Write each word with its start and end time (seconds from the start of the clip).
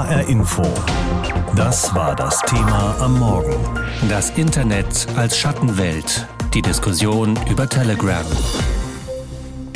HR 0.00 0.28
Info. 0.30 0.62
Das 1.54 1.94
war 1.94 2.16
das 2.16 2.40
Thema 2.46 2.96
am 3.00 3.18
Morgen. 3.18 3.54
Das 4.08 4.30
Internet 4.30 5.06
als 5.14 5.36
Schattenwelt. 5.36 6.26
Die 6.54 6.62
Diskussion 6.62 7.38
über 7.50 7.68
Telegram. 7.68 8.24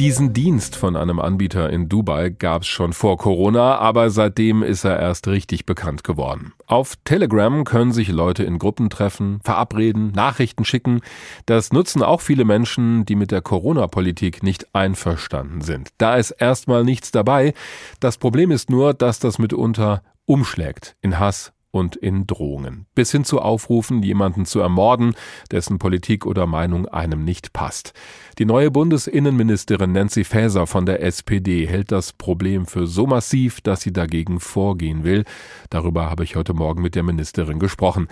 Diesen 0.04 0.34
Dienst 0.34 0.76
von 0.76 0.96
einem 0.96 1.18
Anbieter 1.18 1.70
in 1.70 1.88
Dubai 1.88 2.28
gab 2.28 2.60
es 2.60 2.68
schon 2.68 2.92
vor 2.92 3.16
Corona, 3.16 3.78
aber 3.78 4.10
seitdem 4.10 4.62
ist 4.62 4.84
er 4.84 5.00
erst 5.00 5.28
richtig 5.28 5.64
bekannt 5.64 6.04
geworden. 6.04 6.52
Auf 6.66 6.96
Telegram 7.04 7.64
können 7.64 7.90
sich 7.90 8.08
Leute 8.08 8.44
in 8.44 8.58
Gruppen 8.58 8.90
treffen, 8.90 9.40
verabreden, 9.44 10.12
Nachrichten 10.12 10.66
schicken. 10.66 11.00
Das 11.46 11.72
nutzen 11.72 12.02
auch 12.02 12.20
viele 12.20 12.44
Menschen, 12.44 13.06
die 13.06 13.14
mit 13.14 13.30
der 13.30 13.40
Corona-Politik 13.40 14.42
nicht 14.42 14.74
einverstanden 14.74 15.62
sind. 15.62 15.88
Da 15.96 16.16
ist 16.16 16.32
erstmal 16.32 16.84
nichts 16.84 17.10
dabei. 17.10 17.54
Das 17.98 18.18
Problem 18.18 18.50
ist 18.50 18.68
nur, 18.68 18.92
dass 18.92 19.20
das 19.20 19.38
mitunter 19.38 20.02
umschlägt 20.26 20.96
in 21.00 21.18
Hass, 21.18 21.53
und 21.74 21.96
in 21.96 22.28
Drohungen. 22.28 22.86
Bis 22.94 23.10
hin 23.10 23.24
zu 23.24 23.40
Aufrufen, 23.40 24.02
jemanden 24.04 24.46
zu 24.46 24.60
ermorden, 24.60 25.14
dessen 25.50 25.78
Politik 25.78 26.24
oder 26.24 26.46
Meinung 26.46 26.86
einem 26.86 27.24
nicht 27.24 27.52
passt. 27.52 27.94
Die 28.38 28.44
neue 28.44 28.70
Bundesinnenministerin 28.70 29.90
Nancy 29.90 30.22
Faeser 30.22 30.68
von 30.68 30.86
der 30.86 31.02
SPD 31.02 31.66
hält 31.66 31.90
das 31.90 32.12
Problem 32.12 32.66
für 32.66 32.86
so 32.86 33.08
massiv, 33.08 33.60
dass 33.60 33.80
sie 33.80 33.92
dagegen 33.92 34.38
vorgehen 34.38 35.02
will. 35.02 35.24
Darüber 35.68 36.08
habe 36.08 36.22
ich 36.22 36.36
heute 36.36 36.54
Morgen 36.54 36.80
mit 36.80 36.94
der 36.94 37.02
Ministerin 37.02 37.58
gesprochen. 37.58 38.06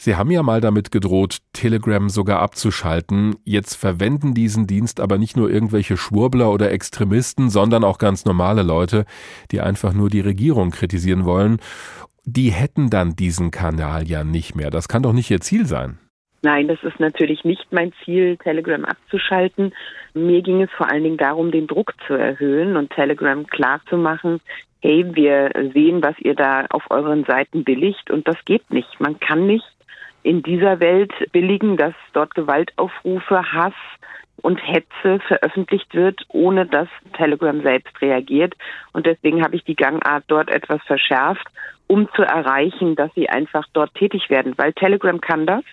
Sie 0.00 0.14
haben 0.14 0.30
ja 0.30 0.44
mal 0.44 0.60
damit 0.60 0.92
gedroht, 0.92 1.38
Telegram 1.54 2.08
sogar 2.08 2.40
abzuschalten. 2.40 3.36
Jetzt 3.44 3.74
verwenden 3.74 4.32
diesen 4.32 4.68
Dienst 4.68 5.00
aber 5.00 5.18
nicht 5.18 5.36
nur 5.36 5.50
irgendwelche 5.50 5.96
Schwurbler 5.96 6.52
oder 6.52 6.70
Extremisten, 6.70 7.50
sondern 7.50 7.82
auch 7.82 7.98
ganz 7.98 8.24
normale 8.24 8.62
Leute, 8.62 9.06
die 9.50 9.60
einfach 9.60 9.94
nur 9.94 10.08
die 10.08 10.20
Regierung 10.20 10.70
kritisieren 10.70 11.24
wollen 11.24 11.58
die 12.28 12.50
hätten 12.50 12.90
dann 12.90 13.16
diesen 13.16 13.50
Kanal 13.50 14.06
ja 14.06 14.22
nicht 14.22 14.54
mehr. 14.54 14.70
Das 14.70 14.88
kann 14.88 15.02
doch 15.02 15.12
nicht 15.12 15.30
ihr 15.30 15.40
Ziel 15.40 15.66
sein. 15.66 15.98
Nein, 16.42 16.68
das 16.68 16.82
ist 16.84 17.00
natürlich 17.00 17.42
nicht 17.44 17.72
mein 17.72 17.92
Ziel, 18.04 18.36
Telegram 18.36 18.84
abzuschalten. 18.84 19.72
Mir 20.14 20.42
ging 20.42 20.62
es 20.62 20.70
vor 20.76 20.90
allen 20.90 21.02
Dingen 21.02 21.16
darum, 21.16 21.50
den 21.50 21.66
Druck 21.66 21.94
zu 22.06 22.14
erhöhen 22.14 22.76
und 22.76 22.90
Telegram 22.90 23.44
klarzumachen, 23.46 24.40
hey, 24.80 25.04
wir 25.14 25.50
sehen, 25.74 26.02
was 26.02 26.14
ihr 26.20 26.34
da 26.34 26.66
auf 26.70 26.84
euren 26.90 27.24
Seiten 27.24 27.64
billigt 27.64 28.10
und 28.10 28.28
das 28.28 28.36
geht 28.44 28.70
nicht. 28.70 29.00
Man 29.00 29.18
kann 29.18 29.46
nicht 29.46 29.66
in 30.22 30.42
dieser 30.42 30.78
Welt 30.78 31.12
billigen, 31.32 31.76
dass 31.76 31.94
dort 32.12 32.34
Gewaltaufrufe, 32.34 33.52
Hass, 33.52 33.74
und 34.40 34.58
Hetze 34.58 35.18
veröffentlicht 35.26 35.94
wird, 35.94 36.20
ohne 36.28 36.64
dass 36.64 36.88
Telegram 37.16 37.60
selbst 37.62 38.00
reagiert. 38.00 38.54
Und 38.92 39.06
deswegen 39.06 39.42
habe 39.42 39.56
ich 39.56 39.64
die 39.64 39.74
Gangart 39.74 40.24
dort 40.28 40.48
etwas 40.48 40.80
verschärft 40.86 41.46
um 41.88 42.08
zu 42.14 42.22
erreichen, 42.22 42.94
dass 42.94 43.12
sie 43.14 43.28
einfach 43.28 43.64
dort 43.72 43.92
tätig 43.94 44.30
werden, 44.30 44.54
weil 44.56 44.72
Telegram 44.72 45.20
kann 45.20 45.46
das. 45.46 45.64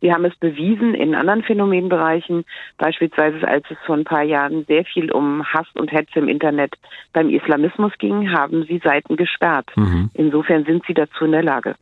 Sie 0.00 0.12
haben 0.12 0.24
es 0.24 0.36
bewiesen 0.36 0.94
in 0.94 1.14
anderen 1.14 1.42
Phänomenbereichen, 1.42 2.44
beispielsweise 2.76 3.46
als 3.48 3.64
es 3.70 3.78
vor 3.86 3.96
ein 3.96 4.04
paar 4.04 4.22
Jahren 4.22 4.64
sehr 4.66 4.84
viel 4.84 5.10
um 5.10 5.44
Hass 5.44 5.66
und 5.74 5.92
Hetze 5.92 6.18
im 6.18 6.28
Internet 6.28 6.74
beim 7.12 7.30
Islamismus 7.30 7.92
ging, 7.98 8.30
haben 8.32 8.64
sie 8.68 8.80
Seiten 8.84 9.16
gesperrt. 9.16 9.70
Mhm. 9.76 10.10
Insofern 10.14 10.64
sind 10.64 10.84
sie 10.86 10.94
dazu 10.94 11.24
in 11.24 11.32
der 11.32 11.42
Lage. 11.42 11.74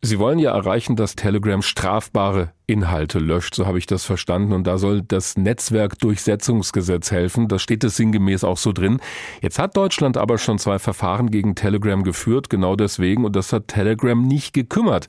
Sie 0.00 0.18
wollen 0.18 0.38
ja 0.38 0.52
erreichen, 0.52 0.96
dass 0.96 1.14
Telegram 1.14 1.62
strafbare 1.62 2.50
Inhalte 2.66 3.18
löscht, 3.18 3.54
so 3.54 3.66
habe 3.66 3.78
ich 3.78 3.86
das 3.86 4.04
verstanden. 4.04 4.52
Und 4.52 4.66
da 4.66 4.78
soll 4.78 5.02
das 5.02 5.36
Netzwerkdurchsetzungsgesetz 5.36 7.10
helfen. 7.10 7.48
Das 7.48 7.62
steht 7.62 7.84
es 7.84 7.96
sinngemäß 7.96 8.44
auch 8.44 8.56
so 8.56 8.72
drin. 8.72 9.00
Jetzt 9.42 9.58
hat 9.58 9.76
Deutschland 9.76 10.16
aber 10.16 10.38
schon 10.38 10.58
zwei 10.58 10.78
Verfahren 10.78 11.30
gegen 11.30 11.54
Telegram 11.54 12.02
geführt, 12.02 12.48
genau 12.48 12.76
deswegen. 12.76 13.24
Und 13.24 13.36
das 13.36 13.52
hat 13.52 13.68
Telegram 13.68 14.20
nicht 14.20 14.54
gekümmert. 14.54 15.06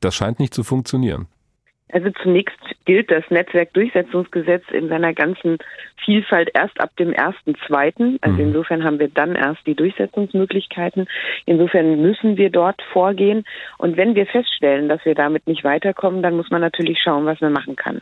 Das 0.00 0.14
scheint 0.14 0.38
nicht 0.38 0.54
zu 0.54 0.62
funktionieren. 0.64 1.26
Also 1.92 2.10
zunächst 2.22 2.58
gilt 2.84 3.10
das 3.10 3.24
Netzwerkdurchsetzungsgesetz 3.30 4.64
in 4.70 4.88
seiner 4.88 5.14
ganzen 5.14 5.58
Vielfalt 6.04 6.50
erst 6.54 6.80
ab 6.80 6.90
dem 6.96 7.10
1.2. 7.10 8.18
Also 8.20 8.34
mhm. 8.34 8.40
insofern 8.40 8.84
haben 8.84 8.98
wir 8.98 9.08
dann 9.08 9.34
erst 9.34 9.66
die 9.66 9.74
Durchsetzungsmöglichkeiten. 9.74 11.08
Insofern 11.46 12.00
müssen 12.00 12.36
wir 12.36 12.50
dort 12.50 12.80
vorgehen. 12.92 13.44
Und 13.78 13.96
wenn 13.96 14.14
wir 14.14 14.26
feststellen, 14.26 14.88
dass 14.88 15.04
wir 15.04 15.14
damit 15.14 15.46
nicht 15.46 15.64
weiterkommen, 15.64 16.22
dann 16.22 16.36
muss 16.36 16.50
man 16.50 16.60
natürlich 16.60 17.00
schauen, 17.02 17.26
was 17.26 17.40
man 17.40 17.52
machen 17.52 17.76
kann. 17.76 18.00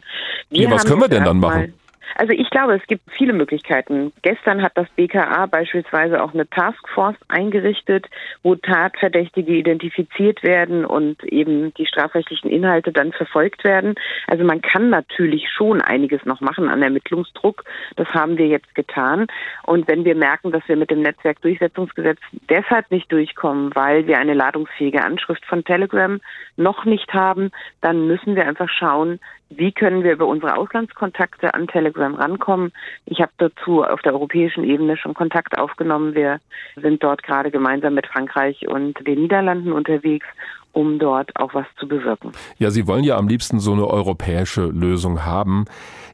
Wir 0.50 0.65
ja, 0.65 0.71
was 0.71 0.84
können 0.84 1.00
wir 1.00 1.09
denn 1.09 1.25
dann 1.25 1.38
machen? 1.38 1.75
Also 2.14 2.32
ich 2.32 2.50
glaube, 2.50 2.74
es 2.74 2.86
gibt 2.86 3.02
viele 3.10 3.32
Möglichkeiten. 3.32 4.12
Gestern 4.22 4.62
hat 4.62 4.72
das 4.74 4.88
BKA 4.91 5.46
beispielsweise 5.46 6.22
auch 6.22 6.34
eine 6.34 6.48
Taskforce 6.48 7.16
eingerichtet, 7.28 8.06
wo 8.42 8.54
Tatverdächtige 8.54 9.52
identifiziert 9.52 10.42
werden 10.42 10.84
und 10.84 11.22
eben 11.24 11.72
die 11.74 11.86
strafrechtlichen 11.86 12.50
Inhalte 12.50 12.92
dann 12.92 13.12
verfolgt 13.12 13.64
werden. 13.64 13.94
Also 14.26 14.44
man 14.44 14.62
kann 14.62 14.91
natürlich 14.91 15.48
schon 15.50 15.80
einiges 15.80 16.24
noch 16.24 16.41
machen 16.41 16.68
an 16.68 16.82
Ermittlungsdruck. 16.82 17.64
Das 17.97 18.08
haben 18.08 18.38
wir 18.38 18.47
jetzt 18.47 18.74
getan. 18.74 19.26
Und 19.64 19.88
wenn 19.88 20.04
wir 20.04 20.14
merken, 20.14 20.52
dass 20.52 20.66
wir 20.66 20.76
mit 20.76 20.91
dem 20.91 21.02
Netzwerkdurchsetzungsgesetz 21.02 22.18
deshalb 22.48 22.91
nicht 22.91 23.10
durchkommen, 23.12 23.74
weil 23.74 24.06
wir 24.06 24.18
eine 24.18 24.34
ladungsfähige 24.34 25.02
Anschrift 25.02 25.44
von 25.44 25.64
Telegram 25.64 26.20
noch 26.56 26.84
nicht 26.84 27.12
haben, 27.12 27.50
dann 27.80 28.06
müssen 28.06 28.36
wir 28.36 28.47
einfach 28.47 28.68
schauen, 28.68 29.20
wie 29.50 29.72
können 29.72 30.04
wir 30.04 30.12
über 30.12 30.26
unsere 30.26 30.56
Auslandskontakte 30.56 31.54
an 31.54 31.69
Telegram 31.69 32.14
rankommen. 32.14 32.72
Ich 33.06 33.20
habe 33.20 33.32
dazu 33.38 33.82
auf 33.82 34.03
der 34.03 34.12
europäischen 34.12 34.64
Ebene 34.64 34.97
schon 34.97 35.14
Kontakt 35.14 35.59
aufgenommen. 35.59 36.14
Wir 36.14 36.41
sind 36.76 37.03
dort 37.03 37.22
gerade 37.22 37.50
gemeinsam 37.50 37.94
mit 37.94 38.06
Frankreich 38.06 38.69
und 38.69 39.06
den 39.06 39.22
Niederlanden 39.22 39.72
unterwegs 39.72 40.26
um 40.72 40.98
dort 40.98 41.34
auch 41.36 41.54
was 41.54 41.66
zu 41.78 41.88
bewirken. 41.88 42.32
Ja, 42.59 42.70
Sie 42.70 42.86
wollen 42.86 43.03
ja 43.03 43.16
am 43.16 43.26
liebsten 43.26 43.59
so 43.59 43.72
eine 43.72 43.86
europäische 43.86 44.66
Lösung 44.66 45.25
haben. 45.25 45.65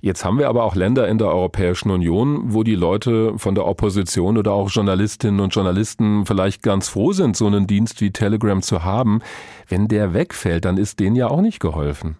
Jetzt 0.00 0.24
haben 0.24 0.38
wir 0.38 0.48
aber 0.48 0.64
auch 0.64 0.74
Länder 0.74 1.08
in 1.08 1.18
der 1.18 1.28
Europäischen 1.28 1.90
Union, 1.90 2.52
wo 2.52 2.62
die 2.62 2.74
Leute 2.74 3.38
von 3.38 3.54
der 3.54 3.66
Opposition 3.66 4.38
oder 4.38 4.52
auch 4.52 4.70
Journalistinnen 4.70 5.40
und 5.40 5.54
Journalisten 5.54 6.24
vielleicht 6.24 6.62
ganz 6.62 6.88
froh 6.88 7.12
sind, 7.12 7.36
so 7.36 7.46
einen 7.46 7.66
Dienst 7.66 8.00
wie 8.00 8.10
Telegram 8.10 8.62
zu 8.62 8.84
haben. 8.84 9.20
Wenn 9.68 9.88
der 9.88 10.14
wegfällt, 10.14 10.64
dann 10.64 10.78
ist 10.78 11.00
denen 11.00 11.16
ja 11.16 11.28
auch 11.28 11.40
nicht 11.40 11.60
geholfen. 11.60 12.16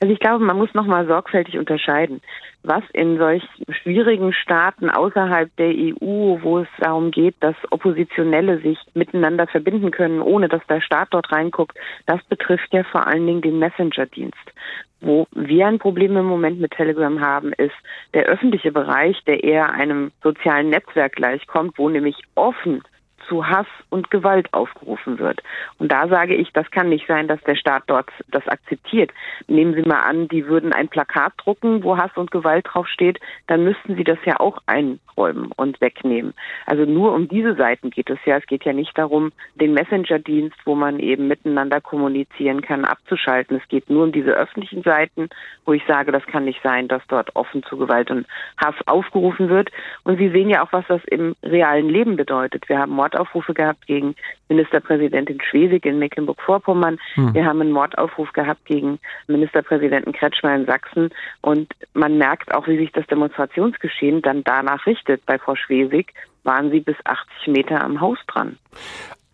Also 0.00 0.12
ich 0.12 0.20
glaube, 0.20 0.44
man 0.44 0.58
muss 0.58 0.74
nochmal 0.74 1.06
sorgfältig 1.06 1.58
unterscheiden, 1.58 2.20
was 2.62 2.82
in 2.92 3.18
solch 3.18 3.42
schwierigen 3.68 4.32
Staaten 4.32 4.90
außerhalb 4.90 5.54
der 5.56 5.68
EU, 5.70 6.38
wo 6.42 6.58
es 6.58 6.68
darum 6.78 7.10
geht, 7.10 7.36
dass 7.40 7.54
Oppositionelle 7.70 8.60
sich 8.60 8.78
miteinander 8.94 9.46
verbinden 9.46 9.90
können, 9.90 10.20
ohne 10.20 10.48
dass 10.48 10.66
der 10.66 10.80
Staat 10.80 11.08
dort 11.12 11.30
reinguckt, 11.30 11.78
das 12.06 12.22
betrifft 12.24 12.72
ja 12.72 12.84
vor 12.84 13.06
allen 13.06 13.26
Dingen 13.26 13.42
den 13.42 13.58
Messenger-Dienst. 13.58 14.52
Wo 15.00 15.26
wir 15.32 15.66
ein 15.66 15.78
Problem 15.78 16.16
im 16.16 16.24
Moment 16.24 16.60
mit 16.60 16.72
Telegram 16.72 17.20
haben, 17.20 17.52
ist 17.52 17.74
der 18.14 18.24
öffentliche 18.24 18.72
Bereich, 18.72 19.22
der 19.26 19.44
eher 19.44 19.72
einem 19.72 20.12
sozialen 20.22 20.70
Netzwerk 20.70 21.16
gleichkommt, 21.16 21.78
wo 21.78 21.90
nämlich 21.90 22.16
offen 22.34 22.82
zu 23.28 23.46
Hass 23.46 23.66
und 23.90 24.10
Gewalt 24.10 24.52
aufgerufen 24.52 25.18
wird. 25.18 25.42
Und 25.78 25.92
da 25.92 26.08
sage 26.08 26.34
ich, 26.34 26.52
das 26.52 26.70
kann 26.70 26.88
nicht 26.88 27.06
sein, 27.06 27.28
dass 27.28 27.40
der 27.42 27.56
Staat 27.56 27.84
dort 27.86 28.10
das 28.28 28.46
akzeptiert. 28.48 29.10
Nehmen 29.46 29.74
Sie 29.74 29.82
mal 29.82 30.00
an, 30.00 30.28
die 30.28 30.46
würden 30.46 30.72
ein 30.72 30.88
Plakat 30.88 31.32
drucken, 31.38 31.82
wo 31.82 31.96
Hass 31.96 32.10
und 32.16 32.30
Gewalt 32.30 32.66
draufsteht, 32.70 33.20
dann 33.46 33.64
müssten 33.64 33.96
sie 33.96 34.04
das 34.04 34.18
ja 34.24 34.40
auch 34.40 34.58
einräumen 34.66 35.50
und 35.56 35.80
wegnehmen. 35.80 36.34
Also 36.66 36.84
nur 36.84 37.12
um 37.14 37.28
diese 37.28 37.54
Seiten 37.54 37.90
geht 37.90 38.10
es 38.10 38.18
ja. 38.24 38.36
Es 38.36 38.46
geht 38.46 38.64
ja 38.64 38.72
nicht 38.72 38.96
darum, 38.96 39.32
den 39.54 39.74
Messenger-Dienst, 39.74 40.56
wo 40.64 40.74
man 40.74 40.98
eben 40.98 41.28
miteinander 41.28 41.80
kommunizieren 41.80 42.62
kann, 42.62 42.84
abzuschalten. 42.84 43.56
Es 43.56 43.68
geht 43.68 43.90
nur 43.90 44.04
um 44.04 44.12
diese 44.12 44.32
öffentlichen 44.32 44.82
Seiten, 44.82 45.28
wo 45.64 45.72
ich 45.72 45.82
sage, 45.86 46.12
das 46.12 46.26
kann 46.26 46.44
nicht 46.44 46.60
sein, 46.62 46.88
dass 46.88 47.02
dort 47.08 47.34
offen 47.36 47.62
zu 47.64 47.76
Gewalt 47.76 48.10
und 48.10 48.26
Hass 48.56 48.74
aufgerufen 48.86 49.48
wird. 49.48 49.70
Und 50.04 50.18
Sie 50.18 50.30
sehen 50.30 50.50
ja 50.50 50.64
auch, 50.64 50.72
was 50.72 50.86
das 50.88 51.02
im 51.04 51.34
realen 51.42 51.88
Leben 51.88 52.16
bedeutet. 52.16 52.68
Wir 52.68 52.78
haben 52.78 52.92
Mord 52.92 53.13
Mordaufrufe 53.14 53.54
gehabt 53.54 53.86
gegen 53.86 54.14
Ministerpräsidentin 54.48 55.40
Schwesig 55.40 55.86
in 55.86 55.98
Mecklenburg-Vorpommern. 55.98 56.98
Hm. 57.14 57.34
Wir 57.34 57.44
haben 57.44 57.60
einen 57.60 57.72
Mordaufruf 57.72 58.32
gehabt 58.32 58.64
gegen 58.66 58.98
Ministerpräsidenten 59.26 60.12
Kretschmer 60.12 60.54
in 60.54 60.66
Sachsen. 60.66 61.10
Und 61.40 61.72
man 61.94 62.18
merkt 62.18 62.54
auch, 62.54 62.66
wie 62.66 62.78
sich 62.78 62.92
das 62.92 63.06
Demonstrationsgeschehen 63.06 64.22
dann 64.22 64.44
danach 64.44 64.86
richtet. 64.86 65.24
Bei 65.26 65.38
Frau 65.38 65.54
Schwesig 65.54 66.12
waren 66.42 66.70
sie 66.70 66.80
bis 66.80 66.96
80 67.04 67.48
Meter 67.48 67.82
am 67.82 68.00
Haus 68.00 68.18
dran. 68.26 68.58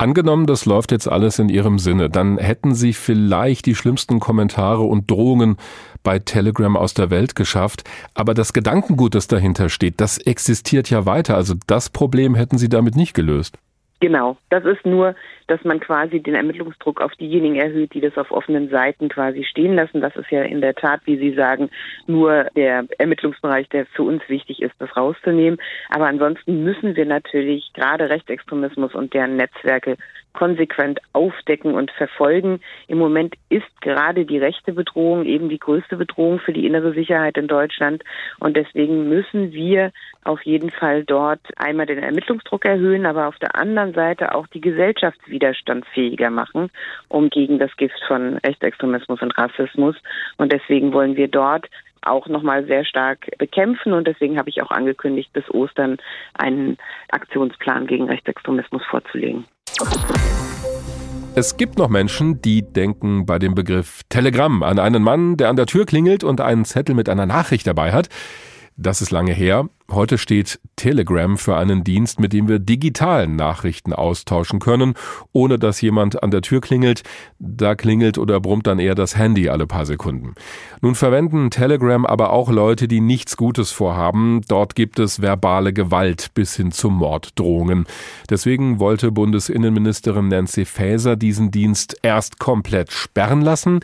Angenommen, 0.01 0.47
das 0.47 0.65
läuft 0.65 0.93
jetzt 0.93 1.09
alles 1.09 1.39
in 1.39 1.51
Ihrem 1.51 1.79
Sinne, 1.79 2.09
dann 2.09 2.39
hätten 2.39 2.75
Sie 2.75 2.95
vielleicht 2.95 3.67
die 3.67 3.75
schlimmsten 3.75 4.19
Kommentare 4.19 4.81
und 4.81 5.11
Drohungen 5.11 5.59
bei 6.03 6.19
Telegram 6.19 6.75
aus 6.75 6.95
der 6.95 7.11
Welt 7.11 7.37
geschafft. 7.37 7.85
Aber 8.15 8.33
das 8.33 8.55
Gedankengut, 8.55 9.15
das 9.15 9.29
dahinter 9.29 9.69
steht, 9.69 10.01
das 10.01 10.17
existiert 10.17 10.89
ja 10.89 11.05
weiter. 11.05 11.37
Also 11.37 11.53
das 11.67 11.91
Problem 11.91 12.35
hätten 12.35 12.57
Sie 12.57 12.71
damit 12.71 12.97
nicht 12.97 13.13
gelöst. 13.13 13.59
Genau, 14.01 14.39
das 14.49 14.65
ist 14.65 14.87
nur, 14.87 15.15
dass 15.47 15.63
man 15.63 15.79
quasi 15.79 16.21
den 16.21 16.35
Ermittlungsdruck 16.35 17.03
auf 17.03 17.13
diejenigen 17.17 17.57
erhöht, 17.57 17.93
die 17.93 18.01
das 18.01 18.17
auf 18.17 18.31
offenen 18.31 18.71
Seiten 18.71 19.11
quasi 19.11 19.45
stehen 19.45 19.75
lassen. 19.75 20.01
Das 20.01 20.17
ist 20.17 20.31
ja 20.31 20.43
in 20.43 20.63
der 20.63 20.75
Tat, 20.75 21.03
wie 21.05 21.19
Sie 21.19 21.35
sagen, 21.35 21.69
nur 22.07 22.45
der 22.57 22.87
Ermittlungsbereich, 22.97 23.69
der 23.69 23.85
für 23.85 24.05
uns 24.05 24.23
wichtig 24.29 24.63
ist, 24.63 24.75
das 24.79 24.97
rauszunehmen. 24.97 25.61
Aber 25.91 26.07
ansonsten 26.07 26.65
müssen 26.65 26.97
wir 26.97 27.05
natürlich 27.05 27.73
gerade 27.75 28.09
Rechtsextremismus 28.09 28.95
und 28.95 29.13
deren 29.13 29.37
Netzwerke 29.37 29.99
konsequent 30.33 31.01
aufdecken 31.13 31.75
und 31.75 31.91
verfolgen. 31.91 32.61
Im 32.89 32.99
Moment 32.99 33.35
ist 33.49 33.81
gerade 33.81 34.25
die 34.25 34.39
rechte 34.39 34.73
Bedrohung 34.73 35.25
eben 35.25 35.49
die 35.49 35.59
größte 35.59 35.97
Bedrohung 35.97 36.39
für 36.39 36.53
die 36.53 36.67
innere 36.67 36.93
Sicherheit 36.93 37.37
in 37.37 37.49
Deutschland. 37.49 38.05
Und 38.39 38.57
deswegen 38.57 39.09
müssen 39.09 39.53
wir 39.53 39.93
auf 40.25 40.43
jeden 40.43 40.71
Fall 40.71 41.05
dort 41.05 41.41
einmal 41.57 41.87
den 41.87 41.99
Ermittlungsdruck 41.99 42.65
erhöhen, 42.65 43.07
aber 43.07 43.27
auf 43.29 43.39
der 43.39 43.57
anderen 43.57 43.95
Seite 43.95 44.35
auch 44.35 44.47
die 44.47 44.61
Gesellschaft 44.61 45.19
widerstandsfähiger 45.27 46.31
machen, 46.31 46.71
um 47.09 47.31
gegen 47.31 47.59
das 47.59 47.75
Gift 47.77 48.01
von 48.07 48.37
Rechtsextremismus 48.39 49.23
und 49.23 49.37
Rassismus. 49.37 49.97
Und 50.37 50.53
deswegen 50.53 50.93
wollen 50.93 51.17
wir 51.17 51.29
dort 51.29 51.67
auch 52.03 52.27
nochmal 52.29 52.65
sehr 52.67 52.85
stark 52.85 53.31
bekämpfen. 53.39 53.93
Und 53.93 54.07
deswegen 54.07 54.39
habe 54.39 54.49
ich 54.49 54.63
auch 54.63 54.71
angekündigt, 54.71 55.33
bis 55.33 55.49
Ostern 55.51 55.99
einen 56.35 56.79
Aktionsplan 57.11 57.87
gegen 57.87 58.09
Rechtsextremismus 58.09 58.83
vorzulegen. 58.85 59.45
Es 61.37 61.57
gibt 61.57 61.79
noch 61.79 61.89
Menschen, 61.89 62.43
die 62.43 62.63
denken 62.63 63.25
bei 63.25 63.39
dem 63.39 63.55
Begriff 63.55 64.03
Telegramm 64.09 64.65
an 64.65 64.81
einen 64.81 65.03
Mann, 65.03 65.37
der 65.37 65.49
an 65.49 65.57
der 65.57 65.67
Tür 65.67 65.87
klingelt 65.87 66.25
und 66.25 66.41
einen 66.41 66.65
Zettel 66.65 66.95
mit 66.95 67.09
einer 67.09 67.25
Nachricht 67.25 67.67
dabei 67.69 67.93
hat. 67.93 68.09
Das 68.77 69.01
ist 69.01 69.11
lange 69.11 69.33
her. 69.33 69.69
Heute 69.93 70.19
steht 70.19 70.61
Telegram 70.77 71.37
für 71.37 71.57
einen 71.57 71.83
Dienst, 71.83 72.21
mit 72.21 72.33
dem 72.33 72.47
wir 72.47 72.61
digitalen 72.61 73.35
Nachrichten 73.35 73.93
austauschen 73.93 74.61
können, 74.61 74.95
ohne 75.33 75.59
dass 75.59 75.81
jemand 75.81 76.23
an 76.23 76.31
der 76.31 76.43
Tür 76.43 76.61
klingelt. 76.61 77.03
Da 77.41 77.75
klingelt 77.75 78.17
oder 78.17 78.39
brummt 78.39 78.69
dann 78.69 78.79
eher 78.79 78.95
das 78.95 79.17
Handy 79.17 79.49
alle 79.49 79.67
paar 79.67 79.87
Sekunden. 79.87 80.35
Nun 80.81 80.95
verwenden 80.95 81.51
Telegram 81.51 82.07
aber 82.07 82.33
auch 82.33 82.51
Leute, 82.51 82.87
die 82.87 83.01
nichts 83.01 83.37
Gutes 83.37 83.73
vorhaben. 83.73 84.43
Dort 84.47 84.77
gibt 84.77 85.01
es 85.01 85.23
verbale 85.23 85.73
Gewalt 85.73 86.31
bis 86.35 86.55
hin 86.55 86.71
zu 86.71 86.89
Morddrohungen. 86.89 87.87
Deswegen 88.29 88.79
wollte 88.79 89.11
Bundesinnenministerin 89.11 90.29
Nancy 90.29 90.67
Faeser 90.67 91.17
diesen 91.17 91.51
Dienst 91.51 91.97
erst 92.03 92.39
komplett 92.39 92.93
sperren 92.93 93.41
lassen. 93.41 93.81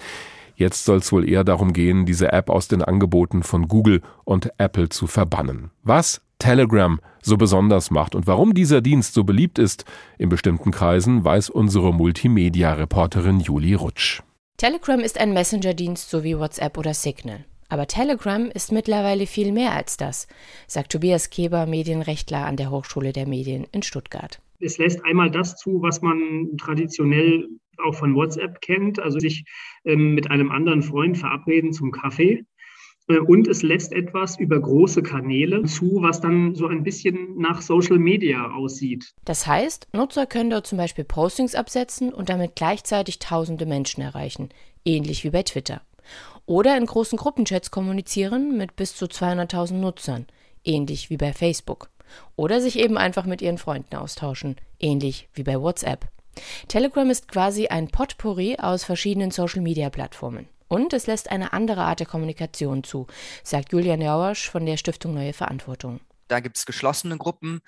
Jetzt 0.56 0.87
soll 0.87 0.99
es 0.99 1.12
wohl 1.12 1.29
eher 1.29 1.44
darum 1.44 1.73
gehen, 1.73 2.06
diese 2.06 2.32
App 2.32 2.49
aus 2.50 2.67
den 2.67 2.82
Angeboten 2.82 3.43
von 3.43 3.69
Google 3.69 4.00
und 4.25 4.50
Apple 4.58 4.88
zu 4.88 5.06
verbannen. 5.06 5.70
Was 5.82 6.23
Telegram 6.38 6.99
so 7.23 7.37
besonders 7.37 7.91
macht 7.91 8.14
und 8.14 8.26
warum 8.26 8.55
dieser 8.55 8.81
Dienst 8.81 9.14
so 9.14 9.25
beliebt 9.25 9.58
ist 9.58 9.85
in 10.19 10.29
bestimmten 10.29 10.70
Kreisen, 10.70 11.25
weiß 11.25 11.50
unsere 11.50 11.93
Multimedia-Reporterin 11.93 13.41
Julie 13.41 13.76
Rutsch. 13.76 14.23
Telegram 14.56 15.00
ist 15.00 15.20
ein 15.20 15.35
Messenger-Dienst 15.35 16.08
so 16.08 16.25
wie 16.25 16.38
WhatsApp 16.38 16.79
oder 16.79 16.94
Signal. 16.94 17.44
Aber 17.69 17.87
Telegram 17.87 18.50
ist 18.50 18.73
mittlerweile 18.73 19.26
viel 19.26 19.53
mehr 19.53 19.73
als 19.73 19.97
das, 19.97 20.26
sagt 20.67 20.93
Tobias 20.93 21.31
Keber, 21.31 21.67
Medienrechtler 21.67 22.47
an 22.47 22.56
der 22.56 22.70
Hochschule 22.70 23.12
der 23.12 23.26
Medien 23.26 23.67
in 23.73 23.82
Stuttgart. 23.82 24.41
Es 24.61 24.79
lässt 24.79 25.05
einmal 25.05 25.31
das 25.31 25.56
zu, 25.56 25.82
was 25.82 26.03
man 26.03 26.56
traditionell 26.58 27.49
auch 27.79 27.94
von 27.94 28.14
WhatsApp 28.14 28.61
kennt, 28.61 28.99
also 28.99 29.19
sich 29.19 29.44
ähm, 29.85 30.14
mit 30.14 30.31
einem 30.31 30.50
anderen 30.50 30.82
Freund 30.82 31.19
verabreden 31.19 31.73
zum 31.73 31.91
Kaffee. 31.93 32.44
Äh, 33.08 33.19
und 33.19 33.49
es 33.49 33.62
lässt 33.62 33.93
etwas 33.93 34.38
über 34.38 34.61
große 34.61 35.03
Kanäle 35.03 35.64
zu, 35.64 35.99
was 36.03 36.20
dann 36.20 36.55
so 36.55 36.67
ein 36.67 36.82
bisschen 36.82 37.37
nach 37.38 37.62
Social 37.62 37.99
Media 37.99 38.50
aussieht. 38.50 39.12
Das 39.25 39.47
heißt, 39.47 39.88
Nutzer 39.93 40.26
können 40.26 40.50
dort 40.50 40.67
zum 40.67 40.79
Beispiel 40.79 41.05
Postings 41.05 41.55
absetzen 41.55 42.12
und 42.12 42.29
damit 42.29 42.56
gleichzeitig 42.56 43.19
tausende 43.19 43.67
Menschen 43.67 44.03
erreichen, 44.03 44.49
ähnlich 44.85 45.25
wie 45.25 45.31
bei 45.31 45.43
Twitter. 45.43 45.82
Oder 46.47 46.76
in 46.76 46.87
großen 46.87 47.19
Gruppenchats 47.19 47.73
kommunizieren 47.73 48.56
mit 48.56 48.76
bis 48.76 48.94
zu 48.94 49.06
200.000 49.06 49.75
Nutzern, 49.75 50.26
ähnlich 50.64 51.11
wie 51.11 51.17
bei 51.17 51.32
Facebook. 51.32 51.88
Oder 52.37 52.61
sich 52.61 52.79
eben 52.79 52.99
einfach 52.99 53.25
mit 53.25 53.43
ihren 53.43 53.58
Freunden 53.58 53.97
austauschen, 53.97 54.56
ähnlich 54.79 55.29
wie 55.35 55.43
bei 55.43 55.61
WhatsApp. 55.61 56.06
Telegram 56.69 57.08
ist 57.11 57.29
quasi 57.29 57.69
ein 57.69 57.88
Potpourri 57.88 58.56
aus 58.58 58.85
verschiedenen 58.85 59.31
Social-Media-Plattformen. 59.31 60.49
Und 60.69 60.93
es 60.93 61.06
lässt 61.06 61.31
eine 61.31 61.53
andere 61.53 61.82
Art 61.82 62.00
der 62.00 62.06
Kommunikation 62.06 62.82
zu, 62.82 63.06
sagt 63.44 63.73
Julian 63.73 64.03
Jauersch 64.03 64.50
von 64.50 64.67
der 64.67 64.76
Stiftung 64.76 65.14
Neue 65.14 65.32
Verantwortung. 65.32 66.00
Da 66.29 66.41
gibt 66.41 66.56
es 66.56 66.67
geschlossene 66.67 67.17
Gruppen 67.19 67.61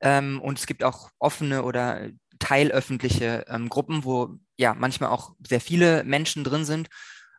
ähm, 0.00 0.40
und 0.40 0.58
es 0.58 0.66
gibt 0.66 0.82
auch 0.82 1.10
offene 1.18 1.62
oder 1.62 2.08
teilöffentliche 2.40 3.44
ähm, 3.48 3.68
Gruppen, 3.68 4.04
wo 4.04 4.30
ja 4.56 4.74
manchmal 4.74 5.10
auch 5.10 5.34
sehr 5.46 5.60
viele 5.60 6.02
Menschen 6.02 6.42
drin 6.42 6.64
sind. 6.64 6.88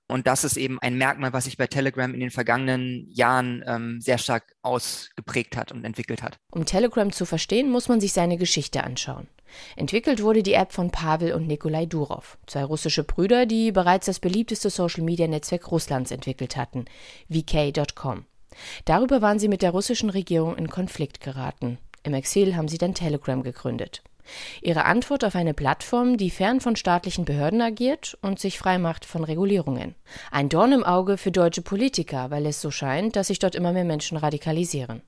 Und 0.08 0.28
das 0.28 0.44
ist 0.44 0.58
eben 0.58 0.80
ein 0.80 0.98
Merkmal, 0.98 1.34
was 1.34 1.46
sich 1.46 1.58
bei 1.58 1.68
Telegram 1.68 2.14
in 2.14 2.20
den 2.20 2.30
vergangenen 2.30 3.08
Jahren 3.10 3.64
ähm, 3.66 4.02
sehr 4.02 4.18
stark 4.18 4.56
ausgeprägt 4.62 5.56
hat 5.56 5.72
und 5.72 5.86
entwickelt 5.86 6.22
hat. 6.22 6.38
Um 6.52 6.66
Telegram 6.66 7.12
zu 7.12 7.26
verstehen, 7.26 7.70
muss 7.70 7.88
man 7.88 8.02
sich 8.02 8.14
seine 8.14 8.38
Geschichte 8.38 8.84
anschauen. 8.84 9.28
Entwickelt 9.76 10.22
wurde 10.22 10.44
die 10.44 10.54
App 10.54 10.74
von 10.74 10.92
Pavel 10.92 11.34
und 11.34 11.48
Nikolai 11.48 11.86
Durov, 11.86 12.38
zwei 12.48 12.64
russische 12.64 13.04
Brüder, 13.04 13.46
die 13.46 13.72
bereits 13.72 14.08
das 14.08 14.20
beliebteste 14.20 14.70
Social-Media-Netzwerk 14.70 15.72
Russlands 15.72 16.12
entwickelt 16.12 16.58
hatten, 16.58 16.86
vk.com. 17.32 18.26
Darüber 18.86 19.22
waren 19.22 19.40
sie 19.40 19.48
mit 19.48 19.62
der 19.62 19.72
russischen 19.72 20.10
Regierung 20.10 20.58
in 20.58 20.70
Konflikt 20.70 21.22
geraten. 21.22 21.78
Im 22.04 22.14
Exil 22.14 22.56
haben 22.56 22.68
sie 22.68 22.78
dann 22.78 22.94
Telegram 22.94 23.42
gegründet. 23.44 24.04
Ihre 24.62 24.86
Antwort 24.86 25.24
auf 25.24 25.36
eine 25.36 25.54
Plattform, 25.54 26.18
die 26.18 26.30
fern 26.30 26.62
von 26.62 26.76
staatlichen 26.76 27.26
Behörden 27.26 27.62
agiert 27.62 28.18
und 28.22 28.40
sich 28.40 28.58
frei 28.58 28.78
macht 28.78 29.06
von 29.06 29.24
Regulierungen. 29.24 29.96
Ein 30.32 30.50
Dorn 30.50 30.72
im 30.72 30.84
Auge 30.84 31.18
für 31.18 31.32
deutsche 31.32 31.62
Politiker, 31.62 32.32
weil 32.32 32.46
es 32.46 32.62
so 32.62 32.72
scheint, 32.72 33.16
dass 33.16 33.28
sich 33.28 33.40
dort 33.40 33.56
immer 33.56 33.74
mehr 33.74 33.86
Menschen 33.86 34.18
radikalisieren. 34.18 35.02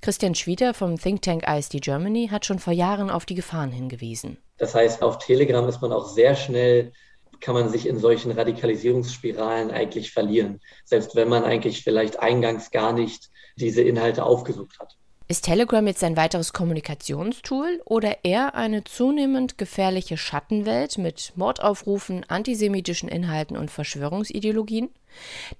Christian 0.00 0.34
Schwieder 0.34 0.72
vom 0.74 0.98
Think 0.98 1.22
Tank 1.22 1.44
ISD 1.46 1.80
Germany 1.80 2.28
hat 2.28 2.46
schon 2.46 2.58
vor 2.58 2.72
Jahren 2.72 3.10
auf 3.10 3.26
die 3.26 3.34
Gefahren 3.34 3.70
hingewiesen. 3.70 4.38
Das 4.56 4.74
heißt, 4.74 5.02
auf 5.02 5.18
Telegram 5.18 5.68
ist 5.68 5.82
man 5.82 5.92
auch 5.92 6.08
sehr 6.08 6.34
schnell 6.34 6.92
kann 7.40 7.54
man 7.54 7.68
sich 7.68 7.86
in 7.86 7.98
solchen 7.98 8.32
Radikalisierungsspiralen 8.32 9.70
eigentlich 9.70 10.12
verlieren, 10.12 10.60
selbst 10.84 11.14
wenn 11.14 11.28
man 11.28 11.44
eigentlich 11.44 11.82
vielleicht 11.82 12.18
eingangs 12.18 12.70
gar 12.70 12.92
nicht 12.92 13.30
diese 13.56 13.82
Inhalte 13.82 14.24
aufgesucht 14.24 14.78
hat. 14.80 14.96
Ist 15.30 15.44
Telegram 15.44 15.86
jetzt 15.86 16.02
ein 16.04 16.16
weiteres 16.16 16.54
Kommunikationstool 16.54 17.82
oder 17.84 18.24
eher 18.24 18.54
eine 18.54 18.84
zunehmend 18.84 19.58
gefährliche 19.58 20.16
Schattenwelt 20.16 20.96
mit 20.96 21.34
Mordaufrufen, 21.36 22.24
antisemitischen 22.28 23.10
Inhalten 23.10 23.54
und 23.54 23.70
Verschwörungsideologien? 23.70 24.88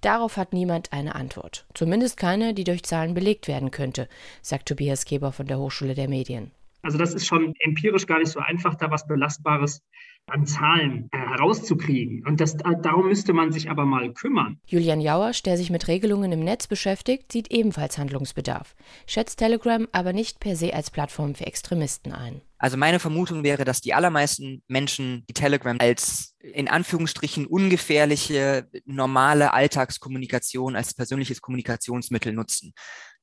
Darauf 0.00 0.38
hat 0.38 0.55
niemand 0.55 0.94
eine 0.94 1.15
Antwort. 1.15 1.67
Zumindest 1.75 2.17
keine, 2.17 2.55
die 2.55 2.65
durch 2.65 2.82
Zahlen 2.82 3.12
belegt 3.12 3.47
werden 3.47 3.70
könnte, 3.70 4.09
sagt 4.41 4.69
Tobias 4.69 5.05
Keber 5.05 5.32
von 5.32 5.47
der 5.47 5.59
Hochschule 5.59 5.94
der 5.94 6.09
Medien. 6.09 6.50
Also 6.81 6.97
das 6.97 7.12
ist 7.12 7.26
schon 7.26 7.55
empirisch 7.59 8.06
gar 8.06 8.20
nicht 8.20 8.32
so 8.32 8.41
einfach, 8.41 8.75
da 8.76 8.91
was 8.91 9.06
Belastbares 9.06 9.82
an 10.30 10.46
Zahlen 10.46 11.08
äh, 11.12 11.19
herauszukriegen. 11.19 12.26
Und 12.26 12.41
das, 12.41 12.55
äh, 12.55 12.74
darum 12.82 13.08
müsste 13.08 13.32
man 13.32 13.53
sich 13.53 13.70
aber 13.70 13.84
mal 13.84 14.12
kümmern. 14.12 14.60
Julian 14.67 15.00
Jauersch, 15.00 15.43
der 15.43 15.56
sich 15.56 15.70
mit 15.70 15.88
Regelungen 15.88 16.32
im 16.32 16.41
Netz 16.41 16.67
beschäftigt, 16.67 17.32
sieht 17.32 17.50
ebenfalls 17.50 17.98
Handlungsbedarf, 17.98 18.74
schätzt 19.06 19.38
Telegram 19.38 19.86
aber 19.93 20.12
nicht 20.12 20.41
per 20.41 20.56
se 20.56 20.74
als 20.74 20.91
Plattform 20.91 21.34
für 21.34 21.46
Extremisten 21.46 22.12
ein. 22.12 22.41
Also 22.58 22.76
meine 22.76 22.98
Vermutung 22.98 23.44
wäre, 23.44 23.64
dass 23.64 23.81
die 23.81 23.94
allermeisten 23.94 24.62
Menschen 24.67 25.24
die 25.29 25.34
Telegram 25.34 25.76
als 25.79 26.34
in 26.41 26.67
Anführungsstrichen 26.69 27.46
ungefährliche, 27.46 28.69
normale 28.84 29.53
Alltagskommunikation 29.53 30.74
als 30.74 30.94
persönliches 30.94 31.41
Kommunikationsmittel 31.41 32.32
nutzen. 32.32 32.72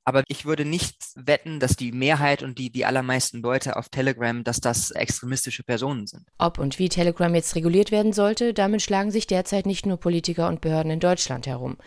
Aber 0.06 0.24
ich 0.28 0.46
würde 0.46 0.66
nicht 0.66 0.96
wetten, 1.16 1.60
dass 1.60 1.76
die 1.76 1.92
Mehrheit 1.92 2.44
und 2.44 2.60
die, 2.60 2.70
die 2.70 2.86
allermeisten 2.86 3.42
Leute 3.42 3.76
auf 3.76 3.90
Telegram, 3.90 4.44
dass 4.44 4.62
das 4.62 4.92
extremistische 4.92 5.64
Personen 5.64 6.06
sind. 6.06 6.28
Ob 6.38 6.60
und 6.60 6.78
wie 6.78 6.90
Telegram 6.90 7.34
jetzt 7.34 7.56
reguliert 7.56 7.92
werden 7.92 8.14
sollte, 8.14 8.54
damit 8.54 8.84
schlagen 8.84 9.10
sich 9.10 9.26
derzeit 9.26 9.66
nicht 9.66 9.88
nur 9.88 9.98
Politiker 9.98 10.48
und 10.48 10.62
Behörden 10.62 10.92
in 10.92 11.00
Deutschland 11.00 11.48
herum. 11.48 11.78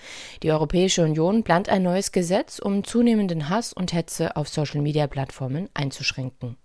Die 0.43 0.51
Europäische 0.51 1.05
Union 1.05 1.45
plant 1.45 1.69
ein 1.69 1.85
neues 1.85 2.11
Gesetz, 2.11 2.59
um 2.59 2.83
zunehmenden 2.83 3.49
Hass 3.49 3.73
und 3.73 3.93
Hetze 3.93 4.35
auf 4.37 4.49
Social-Media-Plattformen 4.49 5.69
einzuschränken. 5.75 6.57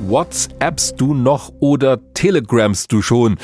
WhatsAppst 0.00 1.00
du 1.00 1.12
noch 1.12 1.52
oder 1.60 1.98
Telegramst 2.14 2.92
du 2.92 3.02
schon? 3.02 3.38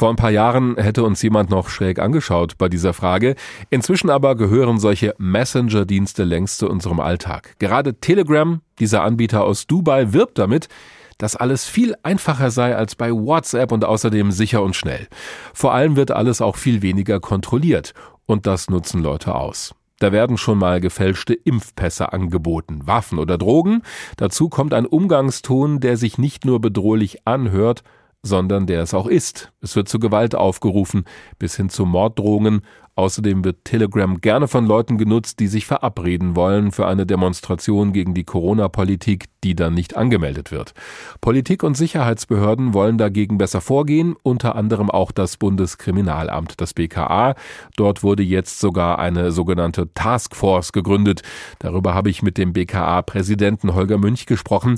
Vor 0.00 0.08
ein 0.08 0.16
paar 0.16 0.30
Jahren 0.30 0.78
hätte 0.78 1.04
uns 1.04 1.20
jemand 1.20 1.50
noch 1.50 1.68
schräg 1.68 1.98
angeschaut 1.98 2.56
bei 2.56 2.70
dieser 2.70 2.94
Frage. 2.94 3.34
Inzwischen 3.68 4.08
aber 4.08 4.34
gehören 4.34 4.78
solche 4.78 5.14
Messenger-Dienste 5.18 6.24
längst 6.24 6.56
zu 6.56 6.70
unserem 6.70 7.00
Alltag. 7.00 7.56
Gerade 7.58 8.00
Telegram, 8.00 8.62
dieser 8.78 9.02
Anbieter 9.02 9.44
aus 9.44 9.66
Dubai, 9.66 10.14
wirbt 10.14 10.38
damit, 10.38 10.70
dass 11.18 11.36
alles 11.36 11.66
viel 11.66 11.96
einfacher 12.02 12.50
sei 12.50 12.74
als 12.74 12.94
bei 12.94 13.12
WhatsApp 13.12 13.72
und 13.72 13.84
außerdem 13.84 14.30
sicher 14.30 14.62
und 14.62 14.74
schnell. 14.74 15.06
Vor 15.52 15.74
allem 15.74 15.96
wird 15.96 16.12
alles 16.12 16.40
auch 16.40 16.56
viel 16.56 16.80
weniger 16.80 17.20
kontrolliert. 17.20 17.92
Und 18.24 18.46
das 18.46 18.70
nutzen 18.70 19.02
Leute 19.02 19.34
aus. 19.34 19.74
Da 19.98 20.12
werden 20.12 20.38
schon 20.38 20.56
mal 20.56 20.80
gefälschte 20.80 21.34
Impfpässe 21.34 22.10
angeboten, 22.14 22.86
Waffen 22.86 23.18
oder 23.18 23.36
Drogen. 23.36 23.82
Dazu 24.16 24.48
kommt 24.48 24.72
ein 24.72 24.86
Umgangston, 24.86 25.78
der 25.78 25.98
sich 25.98 26.16
nicht 26.16 26.46
nur 26.46 26.58
bedrohlich 26.58 27.26
anhört, 27.26 27.82
sondern 28.22 28.66
der 28.66 28.82
es 28.82 28.94
auch 28.94 29.06
ist. 29.06 29.52
Es 29.60 29.76
wird 29.76 29.88
zu 29.88 29.98
Gewalt 29.98 30.34
aufgerufen, 30.34 31.04
bis 31.38 31.56
hin 31.56 31.68
zu 31.68 31.86
Morddrohungen. 31.86 32.62
Außerdem 32.96 33.44
wird 33.44 33.64
Telegram 33.64 34.20
gerne 34.20 34.46
von 34.46 34.66
Leuten 34.66 34.98
genutzt, 34.98 35.40
die 35.40 35.46
sich 35.46 35.64
verabreden 35.64 36.36
wollen 36.36 36.70
für 36.70 36.86
eine 36.86 37.06
Demonstration 37.06 37.94
gegen 37.94 38.12
die 38.12 38.24
Corona-Politik, 38.24 39.26
die 39.42 39.54
dann 39.54 39.72
nicht 39.72 39.96
angemeldet 39.96 40.50
wird. 40.50 40.74
Politik 41.22 41.62
und 41.62 41.78
Sicherheitsbehörden 41.78 42.74
wollen 42.74 42.98
dagegen 42.98 43.38
besser 43.38 43.62
vorgehen, 43.62 44.16
unter 44.22 44.54
anderem 44.54 44.90
auch 44.90 45.12
das 45.12 45.38
Bundeskriminalamt, 45.38 46.60
das 46.60 46.74
BKA. 46.74 47.36
Dort 47.76 48.02
wurde 48.02 48.22
jetzt 48.22 48.60
sogar 48.60 48.98
eine 48.98 49.32
sogenannte 49.32 49.94
Taskforce 49.94 50.72
gegründet. 50.72 51.22
Darüber 51.60 51.94
habe 51.94 52.10
ich 52.10 52.22
mit 52.22 52.36
dem 52.36 52.52
BKA-Präsidenten 52.52 53.74
Holger 53.74 53.96
Münch 53.96 54.26
gesprochen. 54.26 54.76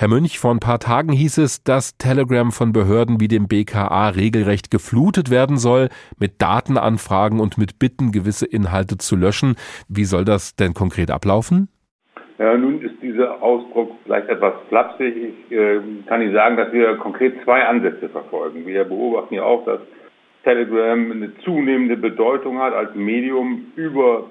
Herr 0.00 0.06
Münch, 0.06 0.38
vor 0.38 0.52
ein 0.52 0.60
paar 0.60 0.78
Tagen 0.78 1.10
hieß 1.10 1.38
es, 1.38 1.64
dass 1.64 1.98
Telegram 1.98 2.52
von 2.52 2.72
Behörden 2.72 3.18
wie 3.18 3.26
dem 3.26 3.48
BKA 3.48 4.10
regelrecht 4.10 4.70
geflutet 4.70 5.28
werden 5.28 5.56
soll, 5.56 5.88
mit 6.20 6.40
Datenanfragen 6.40 7.40
und 7.40 7.58
mit 7.58 7.80
Bitten, 7.80 8.12
gewisse 8.12 8.46
Inhalte 8.46 8.98
zu 8.98 9.16
löschen. 9.16 9.56
Wie 9.88 10.04
soll 10.04 10.24
das 10.24 10.54
denn 10.54 10.72
konkret 10.72 11.10
ablaufen? 11.10 11.66
Ja, 12.38 12.56
nun 12.56 12.80
ist 12.80 12.94
dieser 13.02 13.42
Ausdruck 13.42 13.90
vielleicht 14.04 14.28
etwas 14.28 14.54
flapsig. 14.68 15.16
Ich 15.16 15.50
äh, 15.50 15.80
kann 16.06 16.22
Ihnen 16.22 16.32
sagen, 16.32 16.56
dass 16.56 16.72
wir 16.72 16.94
konkret 16.98 17.34
zwei 17.42 17.64
Ansätze 17.64 18.08
verfolgen. 18.08 18.68
Wir 18.68 18.84
beobachten 18.84 19.34
ja 19.34 19.42
auch, 19.42 19.64
dass 19.64 19.80
Telegram 20.44 21.10
eine 21.10 21.36
zunehmende 21.38 21.96
Bedeutung 21.96 22.60
hat 22.60 22.72
als 22.72 22.94
Medium 22.94 23.72
über 23.74 24.30